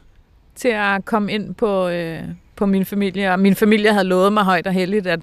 til 0.55 0.69
at 0.69 1.05
komme 1.05 1.33
ind 1.33 1.55
på, 1.55 1.89
øh, 1.89 2.23
på 2.57 2.67
min 2.67 2.85
familie. 2.85 3.33
Og 3.33 3.41
min 3.41 3.55
familie 3.55 3.93
havde 3.93 4.05
lovet 4.05 4.33
mig 4.33 4.45
højt 4.45 4.67
og 4.67 4.73
heldigt, 4.73 5.07
at, 5.07 5.21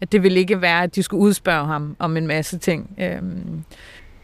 at 0.00 0.12
det 0.12 0.22
ville 0.22 0.40
ikke 0.40 0.60
være, 0.60 0.82
at 0.82 0.94
de 0.94 1.02
skulle 1.02 1.20
udspørge 1.20 1.66
ham 1.66 1.96
om 1.98 2.16
en 2.16 2.26
masse 2.26 2.58
ting. 2.58 2.90
Øhm, 3.00 3.64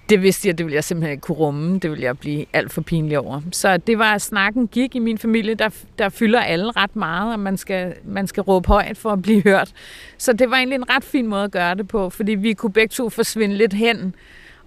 det 0.09 0.23
vidste 0.23 0.49
jeg, 0.49 0.59
det 0.59 0.67
ville 0.67 0.75
jeg 0.75 0.85
simpelthen 0.85 1.13
ikke 1.13 1.21
kunne 1.21 1.39
rumme. 1.39 1.79
Det 1.79 1.91
ville 1.91 2.05
jeg 2.05 2.19
blive 2.19 2.45
alt 2.53 2.73
for 2.73 2.81
pinlig 2.81 3.19
over. 3.19 3.41
Så 3.53 3.77
det 3.77 3.99
var, 3.99 4.15
at 4.15 4.23
snakken 4.23 4.69
gik 4.69 4.97
i 4.97 4.99
min 4.99 5.19
familie. 5.19 5.55
Der, 5.55 5.69
der 5.99 6.09
fylder 6.09 6.41
alle 6.41 6.71
ret 6.71 6.97
meget, 6.97 7.33
og 7.33 7.41
man 7.41 7.57
skal, 7.57 7.95
man 8.05 8.27
skal 8.27 8.41
råbe 8.41 8.69
højt 8.69 8.99
for 8.99 9.11
at 9.11 9.23
blive 9.23 9.43
hørt. 9.43 9.73
Så 10.19 10.33
det 10.33 10.51
var 10.51 10.57
egentlig 10.57 10.77
en 10.77 10.91
ret 10.91 11.05
fin 11.05 11.27
måde 11.27 11.45
at 11.45 11.51
gøre 11.51 11.75
det 11.75 11.89
på, 11.89 12.11
fordi 12.11 12.35
vi 12.35 12.53
kunne 12.53 12.73
begge 12.73 12.93
to 12.93 13.11
forsvinde 13.11 13.57
lidt 13.57 13.73
hen 13.73 14.15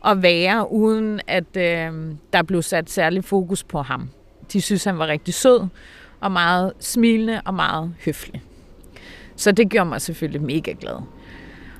og 0.01 0.23
være, 0.23 0.71
uden 0.71 1.21
at 1.27 1.57
øh, 1.57 1.91
der 2.33 2.43
blev 2.47 2.61
sat 2.61 2.89
særlig 2.89 3.23
fokus 3.23 3.63
på 3.63 3.81
ham. 3.81 4.09
De 4.53 4.61
synes, 4.61 4.83
han 4.83 4.99
var 4.99 5.07
rigtig 5.07 5.33
sød, 5.33 5.67
og 6.19 6.31
meget 6.31 6.73
smilende 6.79 7.41
og 7.45 7.53
meget 7.53 7.93
høflig. 8.05 8.41
Så 9.35 9.51
det 9.51 9.69
gjorde 9.69 9.89
mig 9.89 10.01
selvfølgelig 10.01 10.41
mega 10.41 10.73
glad. 10.79 11.01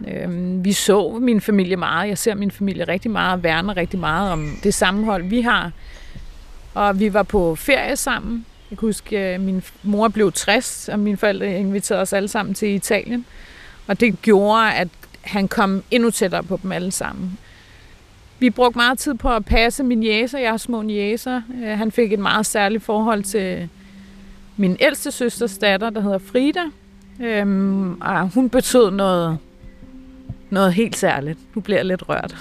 Øhm, 0.07 0.65
vi 0.65 0.73
så 0.73 1.19
min 1.21 1.41
familie 1.41 1.75
meget. 1.75 2.09
Jeg 2.09 2.17
ser 2.17 2.35
min 2.35 2.51
familie 2.51 2.83
rigtig 2.83 3.11
meget 3.11 3.33
og 3.33 3.43
værner 3.43 3.77
rigtig 3.77 3.99
meget 3.99 4.31
om 4.31 4.57
det 4.63 4.73
sammenhold, 4.73 5.23
vi 5.23 5.41
har. 5.41 5.71
Og 6.73 6.99
vi 6.99 7.13
var 7.13 7.23
på 7.23 7.55
ferie 7.55 7.95
sammen. 7.95 8.45
Jeg 8.69 8.77
kan 8.77 8.87
huske, 8.87 9.17
at 9.17 9.41
min 9.41 9.63
mor 9.83 10.07
blev 10.07 10.31
60, 10.31 10.89
og 10.89 10.99
mine 10.99 11.17
forældre 11.17 11.59
inviterede 11.59 12.01
os 12.01 12.13
alle 12.13 12.27
sammen 12.27 12.55
til 12.55 12.69
Italien. 12.69 13.25
Og 13.87 13.99
det 13.99 14.21
gjorde, 14.21 14.73
at 14.73 14.87
han 15.21 15.47
kom 15.47 15.83
endnu 15.91 16.11
tættere 16.11 16.43
på 16.43 16.59
dem 16.63 16.71
alle 16.71 16.91
sammen. 16.91 17.37
Vi 18.39 18.49
brugte 18.49 18.77
meget 18.77 18.99
tid 18.99 19.13
på 19.13 19.29
at 19.29 19.45
passe 19.45 19.83
min 19.83 20.03
jæser. 20.03 20.39
Jeg 20.39 20.49
har 20.49 20.57
små 20.57 20.83
jæser. 20.83 21.41
Øh, 21.63 21.77
han 21.77 21.91
fik 21.91 22.13
et 22.13 22.19
meget 22.19 22.45
særligt 22.45 22.83
forhold 22.83 23.23
til 23.23 23.69
min 24.57 24.77
ældste 24.79 25.11
søsters 25.11 25.57
datter, 25.57 25.89
der 25.89 26.01
hedder 26.01 26.17
Frida. 26.17 26.63
Øhm, 27.19 28.01
og 28.01 28.29
hun 28.29 28.49
betød 28.49 28.91
noget 28.91 29.37
noget 30.51 30.73
helt 30.73 30.97
særligt. 30.97 31.55
Nu 31.55 31.61
bliver 31.61 31.77
jeg 31.77 31.85
lidt 31.85 32.09
rørt. 32.09 32.35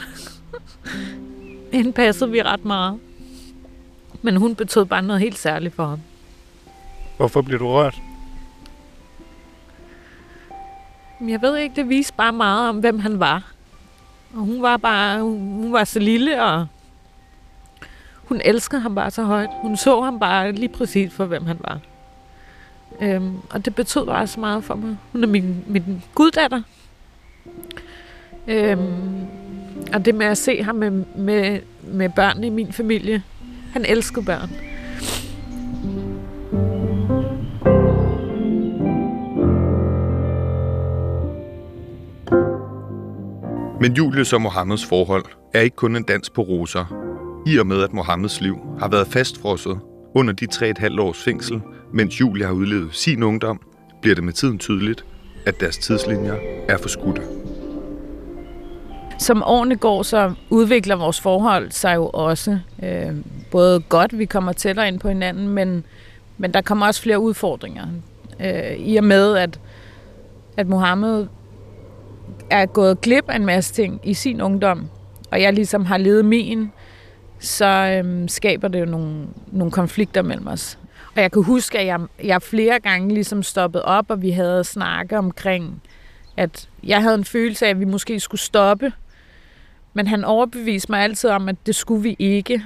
Hende 1.72 1.92
passede 1.92 2.30
vi 2.30 2.42
ret 2.42 2.64
meget. 2.64 3.00
Men 4.22 4.36
hun 4.36 4.54
betød 4.54 4.84
bare 4.84 5.02
noget 5.02 5.20
helt 5.20 5.38
særligt 5.38 5.74
for 5.74 5.86
ham. 5.86 6.00
Hvorfor 7.16 7.42
bliver 7.42 7.58
du 7.58 7.68
rørt? 7.68 8.00
Jeg 11.28 11.42
ved 11.42 11.56
ikke, 11.56 11.76
det 11.76 11.88
viste 11.88 12.14
bare 12.14 12.32
meget 12.32 12.68
om, 12.68 12.78
hvem 12.78 12.98
han 12.98 13.20
var. 13.20 13.52
Og 14.34 14.40
hun 14.40 14.62
var 14.62 14.76
bare, 14.76 15.22
hun 15.22 15.72
var 15.72 15.84
så 15.84 15.98
lille, 15.98 16.42
og 16.42 16.66
hun 18.24 18.40
elskede 18.44 18.80
ham 18.80 18.94
bare 18.94 19.10
så 19.10 19.22
højt. 19.22 19.50
Hun 19.62 19.76
så 19.76 20.00
ham 20.00 20.18
bare 20.18 20.52
lige 20.52 20.68
præcis 20.68 21.12
for, 21.12 21.24
hvem 21.24 21.46
han 21.46 21.58
var. 21.60 21.78
Øhm, 23.00 23.36
og 23.50 23.64
det 23.64 23.74
betød 23.74 24.06
bare 24.06 24.26
så 24.26 24.40
meget 24.40 24.64
for 24.64 24.74
mig. 24.74 24.96
Hun 25.12 25.22
er 25.22 25.28
min, 25.28 25.64
min 25.66 26.02
guddatter. 26.14 26.62
Øhm, 28.48 29.26
og 29.94 30.04
det 30.04 30.14
med 30.14 30.26
at 30.26 30.38
se 30.38 30.62
ham 30.62 30.74
med, 30.74 30.90
med, 31.16 31.60
med 31.82 32.08
børn 32.16 32.44
i 32.44 32.48
min 32.48 32.72
familie. 32.72 33.22
Han 33.72 33.84
elskede 33.84 34.24
børn. 34.24 34.50
Men 43.80 43.92
Julius 43.92 44.32
og 44.32 44.40
Mohammeds 44.42 44.84
forhold 44.84 45.24
er 45.54 45.60
ikke 45.60 45.76
kun 45.76 45.96
en 45.96 46.02
dans 46.02 46.30
på 46.30 46.42
roser. 46.42 46.84
I 47.46 47.58
og 47.58 47.66
med, 47.66 47.82
at 47.82 47.92
Mohammeds 47.92 48.40
liv 48.40 48.56
har 48.78 48.88
været 48.88 49.06
fastfrosset 49.06 49.78
under 50.14 50.32
de 50.32 50.46
3,5 50.52 51.00
års 51.00 51.22
fængsel, 51.24 51.60
mens 51.94 52.20
Julia 52.20 52.46
har 52.46 52.52
udlevet 52.52 52.94
sin 52.94 53.22
ungdom, 53.22 53.60
bliver 54.02 54.14
det 54.14 54.24
med 54.24 54.32
tiden 54.32 54.58
tydeligt, 54.58 55.04
at 55.46 55.60
deres 55.60 55.78
tidslinjer 55.78 56.34
er 56.68 56.78
forskudte 56.78 57.39
som 59.20 59.42
årene 59.46 59.76
går, 59.76 60.02
så 60.02 60.32
udvikler 60.50 60.96
vores 60.96 61.20
forhold 61.20 61.70
sig 61.70 61.94
jo 61.94 62.10
også 62.12 62.58
øh, 62.82 63.14
både 63.50 63.80
godt, 63.80 64.18
vi 64.18 64.24
kommer 64.24 64.52
tættere 64.52 64.88
ind 64.88 65.00
på 65.00 65.08
hinanden, 65.08 65.48
men, 65.48 65.84
men 66.38 66.54
der 66.54 66.60
kommer 66.60 66.86
også 66.86 67.02
flere 67.02 67.18
udfordringer. 67.18 67.86
Øh, 68.40 68.76
I 68.78 68.96
og 68.96 69.04
med, 69.04 69.36
at, 69.36 69.60
at 70.56 70.68
Mohammed 70.68 71.26
er 72.50 72.66
gået 72.66 73.00
glip 73.00 73.30
af 73.30 73.36
en 73.36 73.46
masse 73.46 73.74
ting 73.74 74.00
i 74.04 74.14
sin 74.14 74.40
ungdom, 74.40 74.88
og 75.30 75.42
jeg 75.42 75.52
ligesom 75.52 75.84
har 75.84 75.98
levet 75.98 76.24
min, 76.24 76.72
så 77.38 77.66
øh, 78.04 78.28
skaber 78.28 78.68
det 78.68 78.80
jo 78.80 78.86
nogle, 78.86 79.26
nogle 79.52 79.72
konflikter 79.72 80.22
mellem 80.22 80.46
os. 80.46 80.78
Og 81.16 81.22
jeg 81.22 81.32
kan 81.32 81.42
huske, 81.42 81.78
at 81.78 81.86
jeg, 81.86 82.00
jeg 82.24 82.42
flere 82.42 82.80
gange 82.80 83.14
ligesom 83.14 83.42
stoppede 83.42 83.84
op, 83.84 84.04
og 84.08 84.22
vi 84.22 84.30
havde 84.30 84.64
snakke 84.64 85.18
omkring, 85.18 85.82
at 86.36 86.68
jeg 86.84 87.02
havde 87.02 87.14
en 87.14 87.24
følelse 87.24 87.66
af, 87.66 87.70
at 87.70 87.80
vi 87.80 87.84
måske 87.84 88.20
skulle 88.20 88.40
stoppe, 88.40 88.92
men 89.92 90.06
han 90.06 90.24
overbeviste 90.24 90.92
mig 90.92 91.00
altid 91.00 91.30
om, 91.30 91.48
at 91.48 91.56
det 91.66 91.74
skulle 91.74 92.02
vi 92.02 92.16
ikke. 92.18 92.62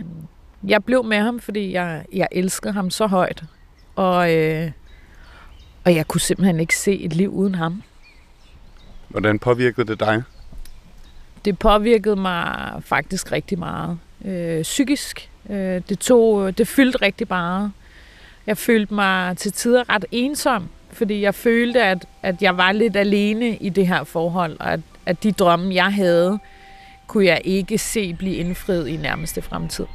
Jeg 0.66 0.84
blev 0.84 1.04
med 1.04 1.18
ham, 1.18 1.40
fordi 1.40 1.72
jeg, 1.72 2.04
jeg 2.12 2.28
elskede 2.32 2.72
ham 2.72 2.90
så 2.90 3.06
højt. 3.06 3.42
Og, 3.96 4.34
øh, 4.34 4.70
og 5.84 5.94
jeg 5.94 6.08
kunne 6.08 6.20
simpelthen 6.20 6.60
ikke 6.60 6.76
se 6.76 7.00
et 7.00 7.12
liv 7.12 7.30
uden 7.34 7.54
ham. 7.54 7.82
Hvordan 9.08 9.38
påvirkede 9.38 9.86
det 9.86 10.00
dig? 10.00 10.22
Det 11.44 11.58
påvirkede 11.58 12.16
mig 12.16 12.72
faktisk 12.80 13.32
rigtig 13.32 13.58
meget. 13.58 13.98
Øh, 14.24 14.62
psykisk. 14.62 15.30
Øh, 15.50 15.82
det, 15.88 15.98
tog, 15.98 16.58
det 16.58 16.68
fyldte 16.68 16.98
rigtig 17.02 17.26
meget. 17.30 17.72
Jeg 18.46 18.58
følte 18.58 18.94
mig 18.94 19.36
til 19.36 19.52
tider 19.52 19.94
ret 19.94 20.04
ensom, 20.12 20.68
fordi 20.92 21.20
jeg 21.20 21.34
følte, 21.34 21.82
at, 21.82 22.06
at 22.22 22.42
jeg 22.42 22.56
var 22.56 22.72
lidt 22.72 22.96
alene 22.96 23.56
i 23.56 23.68
det 23.68 23.86
her 23.86 24.04
forhold, 24.04 24.56
og 24.60 24.72
at, 24.72 24.80
at 25.06 25.22
de 25.22 25.32
drømme, 25.32 25.74
jeg 25.74 25.92
havde, 25.94 26.38
kunne 27.06 27.26
jeg 27.26 27.40
ikke 27.44 27.78
se 27.78 28.14
blive 28.14 28.34
indfriet 28.34 28.88
i 28.88 28.96
nærmeste 28.96 29.42
fremtid. 29.42 29.86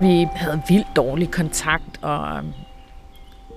Vi 0.00 0.26
havde 0.32 0.62
vildt 0.68 0.86
dårlig 0.96 1.30
kontakt 1.30 2.02
og, 2.02 2.42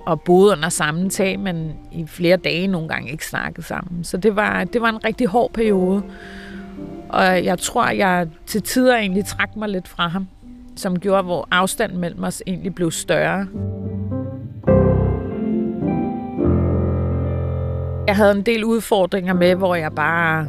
og 0.06 0.21
boede 0.21 0.52
under 0.52 0.69
samme 0.69 1.10
tag, 1.10 1.39
men 1.39 1.73
i 1.91 2.06
flere 2.08 2.38
dage 2.38 2.67
nogle 2.67 2.89
gange 2.89 3.12
ikke 3.12 3.26
snakket 3.26 3.65
sammen. 3.65 4.04
Så 4.04 4.17
det 4.17 4.36
var, 4.36 4.63
det 4.63 4.82
var 4.82 4.89
en 4.89 5.06
rigtig 5.06 5.28
hård 5.28 5.52
periode. 5.54 6.04
Og 7.10 7.45
jeg 7.45 7.60
tror, 7.60 7.89
jeg 7.89 8.28
til 8.45 8.62
tider 8.62 8.97
egentlig 8.97 9.26
trak 9.26 9.56
mig 9.56 9.69
lidt 9.69 9.88
fra 9.88 10.08
ham, 10.08 10.28
som 10.76 11.00
gjorde, 11.00 11.23
hvor 11.23 11.47
afstanden 11.52 11.97
mellem 11.97 12.23
os 12.23 12.43
egentlig 12.47 12.76
blev 12.76 12.91
større. 12.91 13.47
Jeg 18.08 18.15
havde 18.15 18.32
en 18.32 18.41
del 18.41 18.63
udfordringer 18.63 19.34
med, 19.34 19.56
hvor 19.56 19.76
jeg 19.76 19.91
bare 19.91 20.47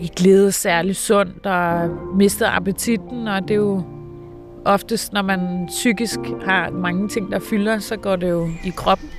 ikke 0.00 0.22
levede 0.22 0.52
særlig 0.52 0.96
sundt 0.96 1.46
og 1.46 1.90
mistede 2.14 2.50
appetitten, 2.50 3.28
og 3.28 3.42
det 3.42 3.50
er 3.50 3.54
jo 3.54 3.82
oftest, 4.64 5.12
når 5.12 5.22
man 5.22 5.66
psykisk 5.68 6.18
har 6.44 6.70
mange 6.70 7.08
ting, 7.08 7.32
der 7.32 7.38
fylder, 7.38 7.78
så 7.78 7.96
går 7.96 8.16
det 8.16 8.30
jo 8.30 8.48
i 8.64 8.70
kroppen. 8.76 9.10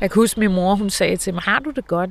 Jeg 0.00 0.10
kan 0.10 0.20
huske, 0.20 0.40
min 0.40 0.54
mor 0.54 0.74
hun 0.74 0.90
sagde 0.90 1.16
til 1.16 1.34
mig, 1.34 1.42
har 1.42 1.58
du 1.58 1.70
det 1.70 1.86
godt? 1.86 2.10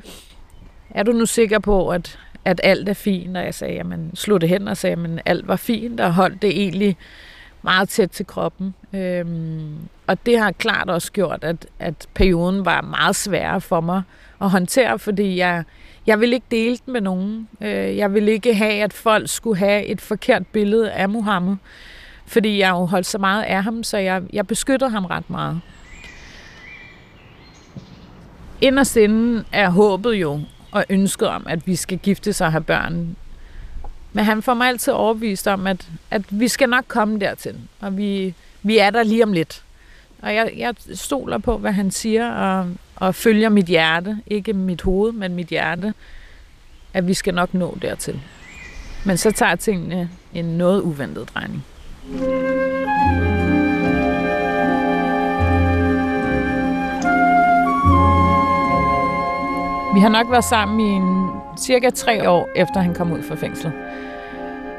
Er 0.89 1.04
du 1.04 1.12
nu 1.12 1.26
sikker 1.26 1.60
på, 1.60 1.89
at, 1.89 2.19
at 2.45 2.62
alt 2.63 2.89
er 2.89 2.93
fint? 2.93 3.38
Og 3.38 3.43
jeg 3.43 3.54
sagde, 3.54 3.73
jamen, 3.73 4.12
slog 4.15 4.41
det 4.41 4.50
hen 4.50 4.67
og 4.67 4.78
sagde, 4.78 4.97
at 5.04 5.21
alt 5.26 5.47
var 5.47 5.56
fint, 5.56 6.00
og 6.00 6.13
holdt 6.13 6.41
det 6.41 6.62
egentlig 6.62 6.97
meget 7.62 7.89
tæt 7.89 8.10
til 8.10 8.28
kroppen. 8.28 8.73
Øhm, 8.93 9.76
og 10.08 10.26
det 10.26 10.39
har 10.39 10.52
klart 10.52 10.89
også 10.89 11.12
gjort, 11.12 11.43
at, 11.43 11.67
at 11.80 12.08
perioden 12.13 12.65
var 12.65 12.82
meget 12.82 13.15
sværere 13.15 13.62
for 13.62 13.82
mig 13.82 14.02
at 14.41 14.50
håndtere, 14.50 15.00
fordi 15.00 15.38
jeg, 15.38 15.63
jeg 16.08 16.19
vil 16.19 16.34
ikke 16.34 16.45
dele 16.52 16.78
den 16.86 16.93
med 16.93 17.02
nogen. 17.02 17.47
Øh, 17.62 17.97
jeg 17.97 18.13
vil 18.13 18.28
ikke 18.28 18.56
have, 18.56 18.84
at 18.84 18.93
folk 18.93 19.30
skulle 19.30 19.60
have 19.60 19.86
et 19.86 20.02
forkert 20.02 20.47
billede 20.47 20.91
af 20.91 21.10
Mohammed, 21.10 21.56
fordi 22.26 22.60
jeg 22.60 22.69
jo 22.69 22.86
holdt 22.86 23.06
så 23.06 23.17
meget 23.17 23.43
af 23.43 23.63
ham, 23.63 23.84
så 23.84 23.97
jeg, 23.97 24.23
jeg 24.34 24.47
beskytter 24.47 24.88
ham 24.88 25.06
ret 25.06 25.30
meget. 25.30 25.62
Inderst 28.62 28.97
inden 28.97 29.45
er 29.52 29.69
håbet 29.69 30.13
jo 30.13 30.41
og 30.71 30.86
ønsket 30.89 31.28
om, 31.28 31.47
at 31.50 31.67
vi 31.67 31.76
skal 31.76 31.97
gifte 31.97 32.34
sig 32.34 32.47
og 32.47 32.52
have 32.52 32.63
børn. 32.63 33.15
Men 34.13 34.26
han 34.26 34.41
får 34.41 34.54
mig 34.54 34.67
altid 34.67 34.93
overbevist 34.93 35.47
om, 35.47 35.67
at, 35.67 35.88
at 36.12 36.21
vi 36.30 36.47
skal 36.47 36.69
nok 36.69 36.86
komme 36.88 37.19
dertil, 37.19 37.56
og 37.80 37.97
vi, 37.97 38.34
vi 38.63 38.78
er 38.78 38.89
der 38.89 39.04
lige 39.04 39.23
om 39.23 39.34
lidt. 39.34 39.63
Og 40.21 40.36
jeg, 40.36 40.52
jeg 40.58 40.76
stoler 40.93 41.38
på, 41.38 41.58
hvad 41.58 41.71
han 41.71 41.91
siger, 41.91 42.32
og, 42.32 42.67
og 43.00 43.16
følger 43.16 43.50
mit 43.50 43.66
hjerte. 43.66 44.18
Ikke 44.28 44.54
mit 44.54 44.82
hoved, 44.82 45.12
men 45.12 45.36
mit 45.36 45.48
hjerte. 45.48 45.94
At 46.94 47.08
vi 47.08 47.14
skal 47.14 47.34
nok 47.34 47.54
nå 47.54 47.78
dertil. 47.82 48.22
Men 49.06 49.18
så 49.18 49.32
tager 49.32 49.56
tingene 49.56 50.10
en 50.34 50.46
noget 50.46 50.82
uventet 50.82 51.30
drejning. 51.34 51.66
Vi 59.94 60.02
har 60.02 60.10
nok 60.10 60.32
været 60.32 60.44
sammen 60.44 60.80
i 60.80 60.84
en, 60.84 61.30
cirka 61.58 61.90
tre 61.90 62.30
år, 62.30 62.50
efter 62.56 62.80
han 62.80 62.94
kom 62.94 63.12
ud 63.12 63.24
fra 63.24 63.36
fængslet. 63.36 63.74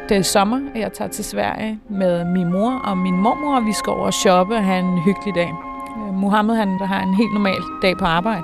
Det 0.08 0.16
er 0.16 0.22
sommer, 0.22 0.60
og 0.74 0.80
jeg 0.80 0.92
tager 0.92 1.10
til 1.10 1.24
Sverige 1.24 1.80
med 1.88 2.24
min 2.24 2.52
mor 2.52 2.72
og 2.72 2.98
min 2.98 3.16
mormor, 3.16 3.56
og 3.56 3.66
vi 3.66 3.72
skal 3.72 3.90
over 3.90 4.06
og 4.06 4.14
shoppe 4.14 4.54
og 4.54 4.64
have 4.64 4.78
en 4.78 5.02
hyggelig 5.02 5.34
dag. 5.34 5.67
Øh, 5.98 6.14
Mohammed 6.14 6.56
han 6.56 6.68
der 6.68 6.86
har 6.86 7.02
en 7.02 7.14
helt 7.14 7.32
normal 7.32 7.62
dag 7.82 7.96
på 7.96 8.04
arbejde. 8.04 8.42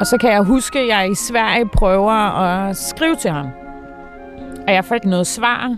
Og 0.00 0.06
så 0.06 0.18
kan 0.18 0.32
jeg 0.32 0.42
huske, 0.42 0.78
at 0.78 0.88
jeg 0.88 1.10
i 1.10 1.14
Sverige 1.14 1.66
prøver 1.66 2.12
at 2.12 2.76
skrive 2.76 3.16
til 3.16 3.30
ham. 3.30 3.46
Og 4.66 4.72
jeg 4.72 4.84
får 4.84 4.94
ikke 4.94 5.10
noget 5.10 5.26
svar. 5.26 5.76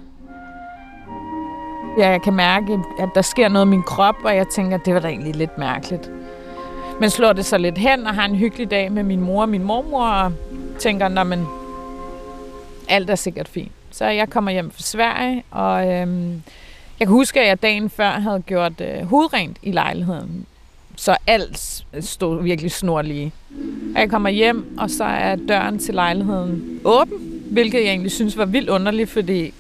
Jeg 1.99 2.23
kan 2.23 2.35
mærke, 2.35 2.79
at 2.99 3.09
der 3.14 3.23
sker 3.23 3.49
noget 3.49 3.67
i 3.67 3.69
min 3.69 3.83
krop, 3.83 4.14
og 4.25 4.37
jeg 4.37 4.49
tænker, 4.49 4.77
at 4.77 4.87
det 4.87 4.95
var 4.95 5.01
da 5.01 5.09
egentlig 5.09 5.37
lidt 5.37 5.59
mærkeligt. 5.59 6.11
Men 7.01 7.11
slår 7.11 7.33
det 7.33 7.45
så 7.45 7.59
lidt 7.59 7.79
hen 7.79 8.07
og 8.07 8.14
har 8.14 8.25
en 8.25 8.35
hyggelig 8.35 8.71
dag 8.71 8.93
med 8.93 9.03
min 9.03 9.21
mor 9.21 9.43
og 9.43 9.49
min 9.49 9.64
mormor, 9.64 10.07
og 10.07 10.33
tænker, 10.79 11.07
at 11.21 11.27
man 11.27 11.47
alt 12.88 13.11
er 13.11 13.14
sikkert 13.14 13.49
fint. 13.49 13.73
Så 13.90 14.05
jeg 14.05 14.31
kommer 14.31 14.51
hjem 14.51 14.71
fra 14.71 14.83
Sverige, 14.83 15.45
og 15.51 15.93
øhm, 15.93 16.43
jeg 17.00 17.07
kan 17.07 17.14
huske, 17.14 17.40
at 17.40 17.48
jeg 17.48 17.62
dagen 17.62 17.90
før 17.90 18.11
havde 18.11 18.42
gjort 18.46 18.80
øh, 18.80 19.07
hovedrent 19.07 19.57
i 19.62 19.72
lejligheden. 19.72 20.46
Så 20.96 21.16
alt 21.26 21.85
stod 22.00 22.42
virkelig 22.42 22.70
snorlige. 22.70 23.33
Og 23.94 24.00
jeg 24.00 24.11
kommer 24.11 24.28
hjem, 24.28 24.78
og 24.78 24.90
så 24.90 25.04
er 25.04 25.37
døren 25.37 25.78
til 25.78 25.94
lejligheden 25.94 26.80
åben, 26.85 27.42
hvilket 27.50 27.78
jeg 27.78 27.88
egentlig 27.88 28.12
synes 28.12 28.37
var 28.37 28.44
vildt 28.44 28.68
underligt, 28.68 29.11
fordi 29.11 29.54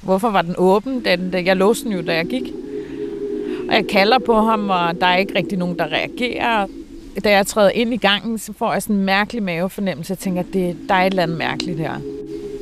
hvorfor 0.00 0.30
var 0.30 0.42
den 0.42 0.54
åben? 0.58 1.04
Den, 1.04 1.46
jeg 1.46 1.56
låste 1.56 1.84
den 1.84 1.92
jo, 1.92 2.02
da 2.02 2.14
jeg 2.14 2.26
gik. 2.26 2.52
Og 3.68 3.74
jeg 3.74 3.86
kalder 3.86 4.18
på 4.18 4.34
ham, 4.34 4.70
og 4.70 5.00
der 5.00 5.06
er 5.06 5.16
ikke 5.16 5.34
rigtig 5.34 5.58
nogen, 5.58 5.78
der 5.78 5.84
reagerer. 5.84 6.66
Da 7.24 7.30
jeg 7.30 7.46
træder 7.46 7.70
ind 7.70 7.94
i 7.94 7.96
gangen, 7.96 8.38
så 8.38 8.52
får 8.52 8.72
jeg 8.72 8.82
sådan 8.82 8.96
en 8.96 9.04
mærkelig 9.04 9.42
mavefornemmelse. 9.42 10.10
Jeg 10.10 10.18
tænker, 10.18 10.40
at 10.40 10.46
det, 10.52 10.76
der 10.88 10.94
er 10.94 11.02
et 11.02 11.10
eller 11.10 11.22
andet 11.22 11.38
mærkeligt 11.38 11.78
her. 11.78 12.00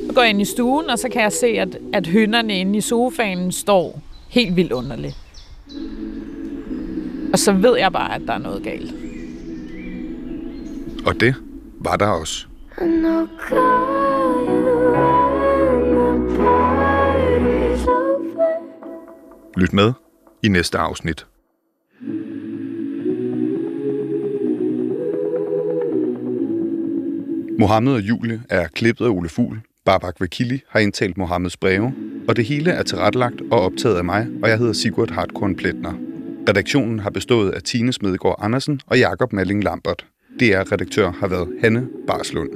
Så 0.07 0.13
går 0.13 0.21
jeg 0.21 0.29
ind 0.29 0.41
i 0.41 0.45
stuen, 0.45 0.89
og 0.89 0.99
så 0.99 1.09
kan 1.09 1.21
jeg 1.21 1.31
se, 1.31 1.47
at, 1.47 1.77
at 1.93 2.07
hønderne 2.07 2.59
inde 2.59 2.77
i 2.77 2.81
sofaen 2.81 3.51
står 3.51 4.01
helt 4.29 4.55
vildt 4.55 4.71
underligt. 4.71 5.17
Og 7.33 7.39
så 7.39 7.53
ved 7.53 7.77
jeg 7.77 7.91
bare, 7.91 8.15
at 8.15 8.21
der 8.27 8.33
er 8.33 8.37
noget 8.37 8.63
galt. 8.63 8.93
Og 11.05 11.19
det 11.19 11.35
var 11.79 11.95
der 11.95 12.07
også. 12.07 12.45
Lyt 19.57 19.73
med 19.73 19.93
i 20.43 20.47
næste 20.47 20.77
afsnit. 20.77 21.25
Mohammed 27.59 27.93
og 27.93 28.01
Julie 28.01 28.41
er 28.49 28.67
klippet 28.67 29.05
af 29.05 29.09
Ole 29.09 29.29
Fugl. 29.29 29.61
Babak 29.87 30.21
Vakili 30.21 30.61
har 30.69 30.79
indtalt 30.79 31.17
Mohammeds 31.17 31.57
breve, 31.57 31.93
og 32.27 32.35
det 32.35 32.45
hele 32.45 32.71
er 32.71 32.83
tilrettelagt 32.83 33.41
og 33.51 33.61
optaget 33.61 33.97
af 33.97 34.03
mig, 34.03 34.27
og 34.43 34.49
jeg 34.49 34.57
hedder 34.57 34.73
Sigurd 34.73 35.11
Hartkorn 35.11 35.55
Pletner. 35.55 35.93
Redaktionen 36.49 36.99
har 36.99 37.09
bestået 37.09 37.51
af 37.51 37.61
Tine 37.61 37.93
Smedegaard 37.93 38.35
Andersen 38.39 38.81
og 38.87 38.97
Jakob 38.97 39.33
Malling 39.33 39.63
Lambert. 39.63 40.05
DR-redaktør 40.39 41.11
har 41.11 41.27
været 41.27 41.47
Hanne 41.61 41.87
Barslund. 42.07 42.49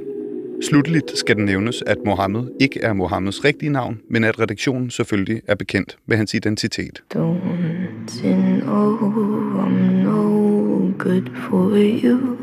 Slutteligt 0.62 1.18
skal 1.18 1.36
det 1.36 1.44
nævnes, 1.44 1.82
at 1.86 1.96
Mohammed 2.04 2.44
ikke 2.60 2.80
er 2.80 2.92
Mohammeds 2.92 3.44
rigtige 3.44 3.70
navn, 3.70 4.00
men 4.10 4.24
at 4.24 4.40
redaktionen 4.40 4.90
selvfølgelig 4.90 5.42
er 5.48 5.54
bekendt 5.54 5.98
med 6.06 6.16
hans 6.16 6.34
identitet. 6.34 7.02
Don't 7.14 7.18
you 8.24 8.60
know 8.60 8.98
I'm 9.66 10.04
no 10.04 10.92
good 10.98 11.26
for 11.48 11.70
you? 12.04 12.42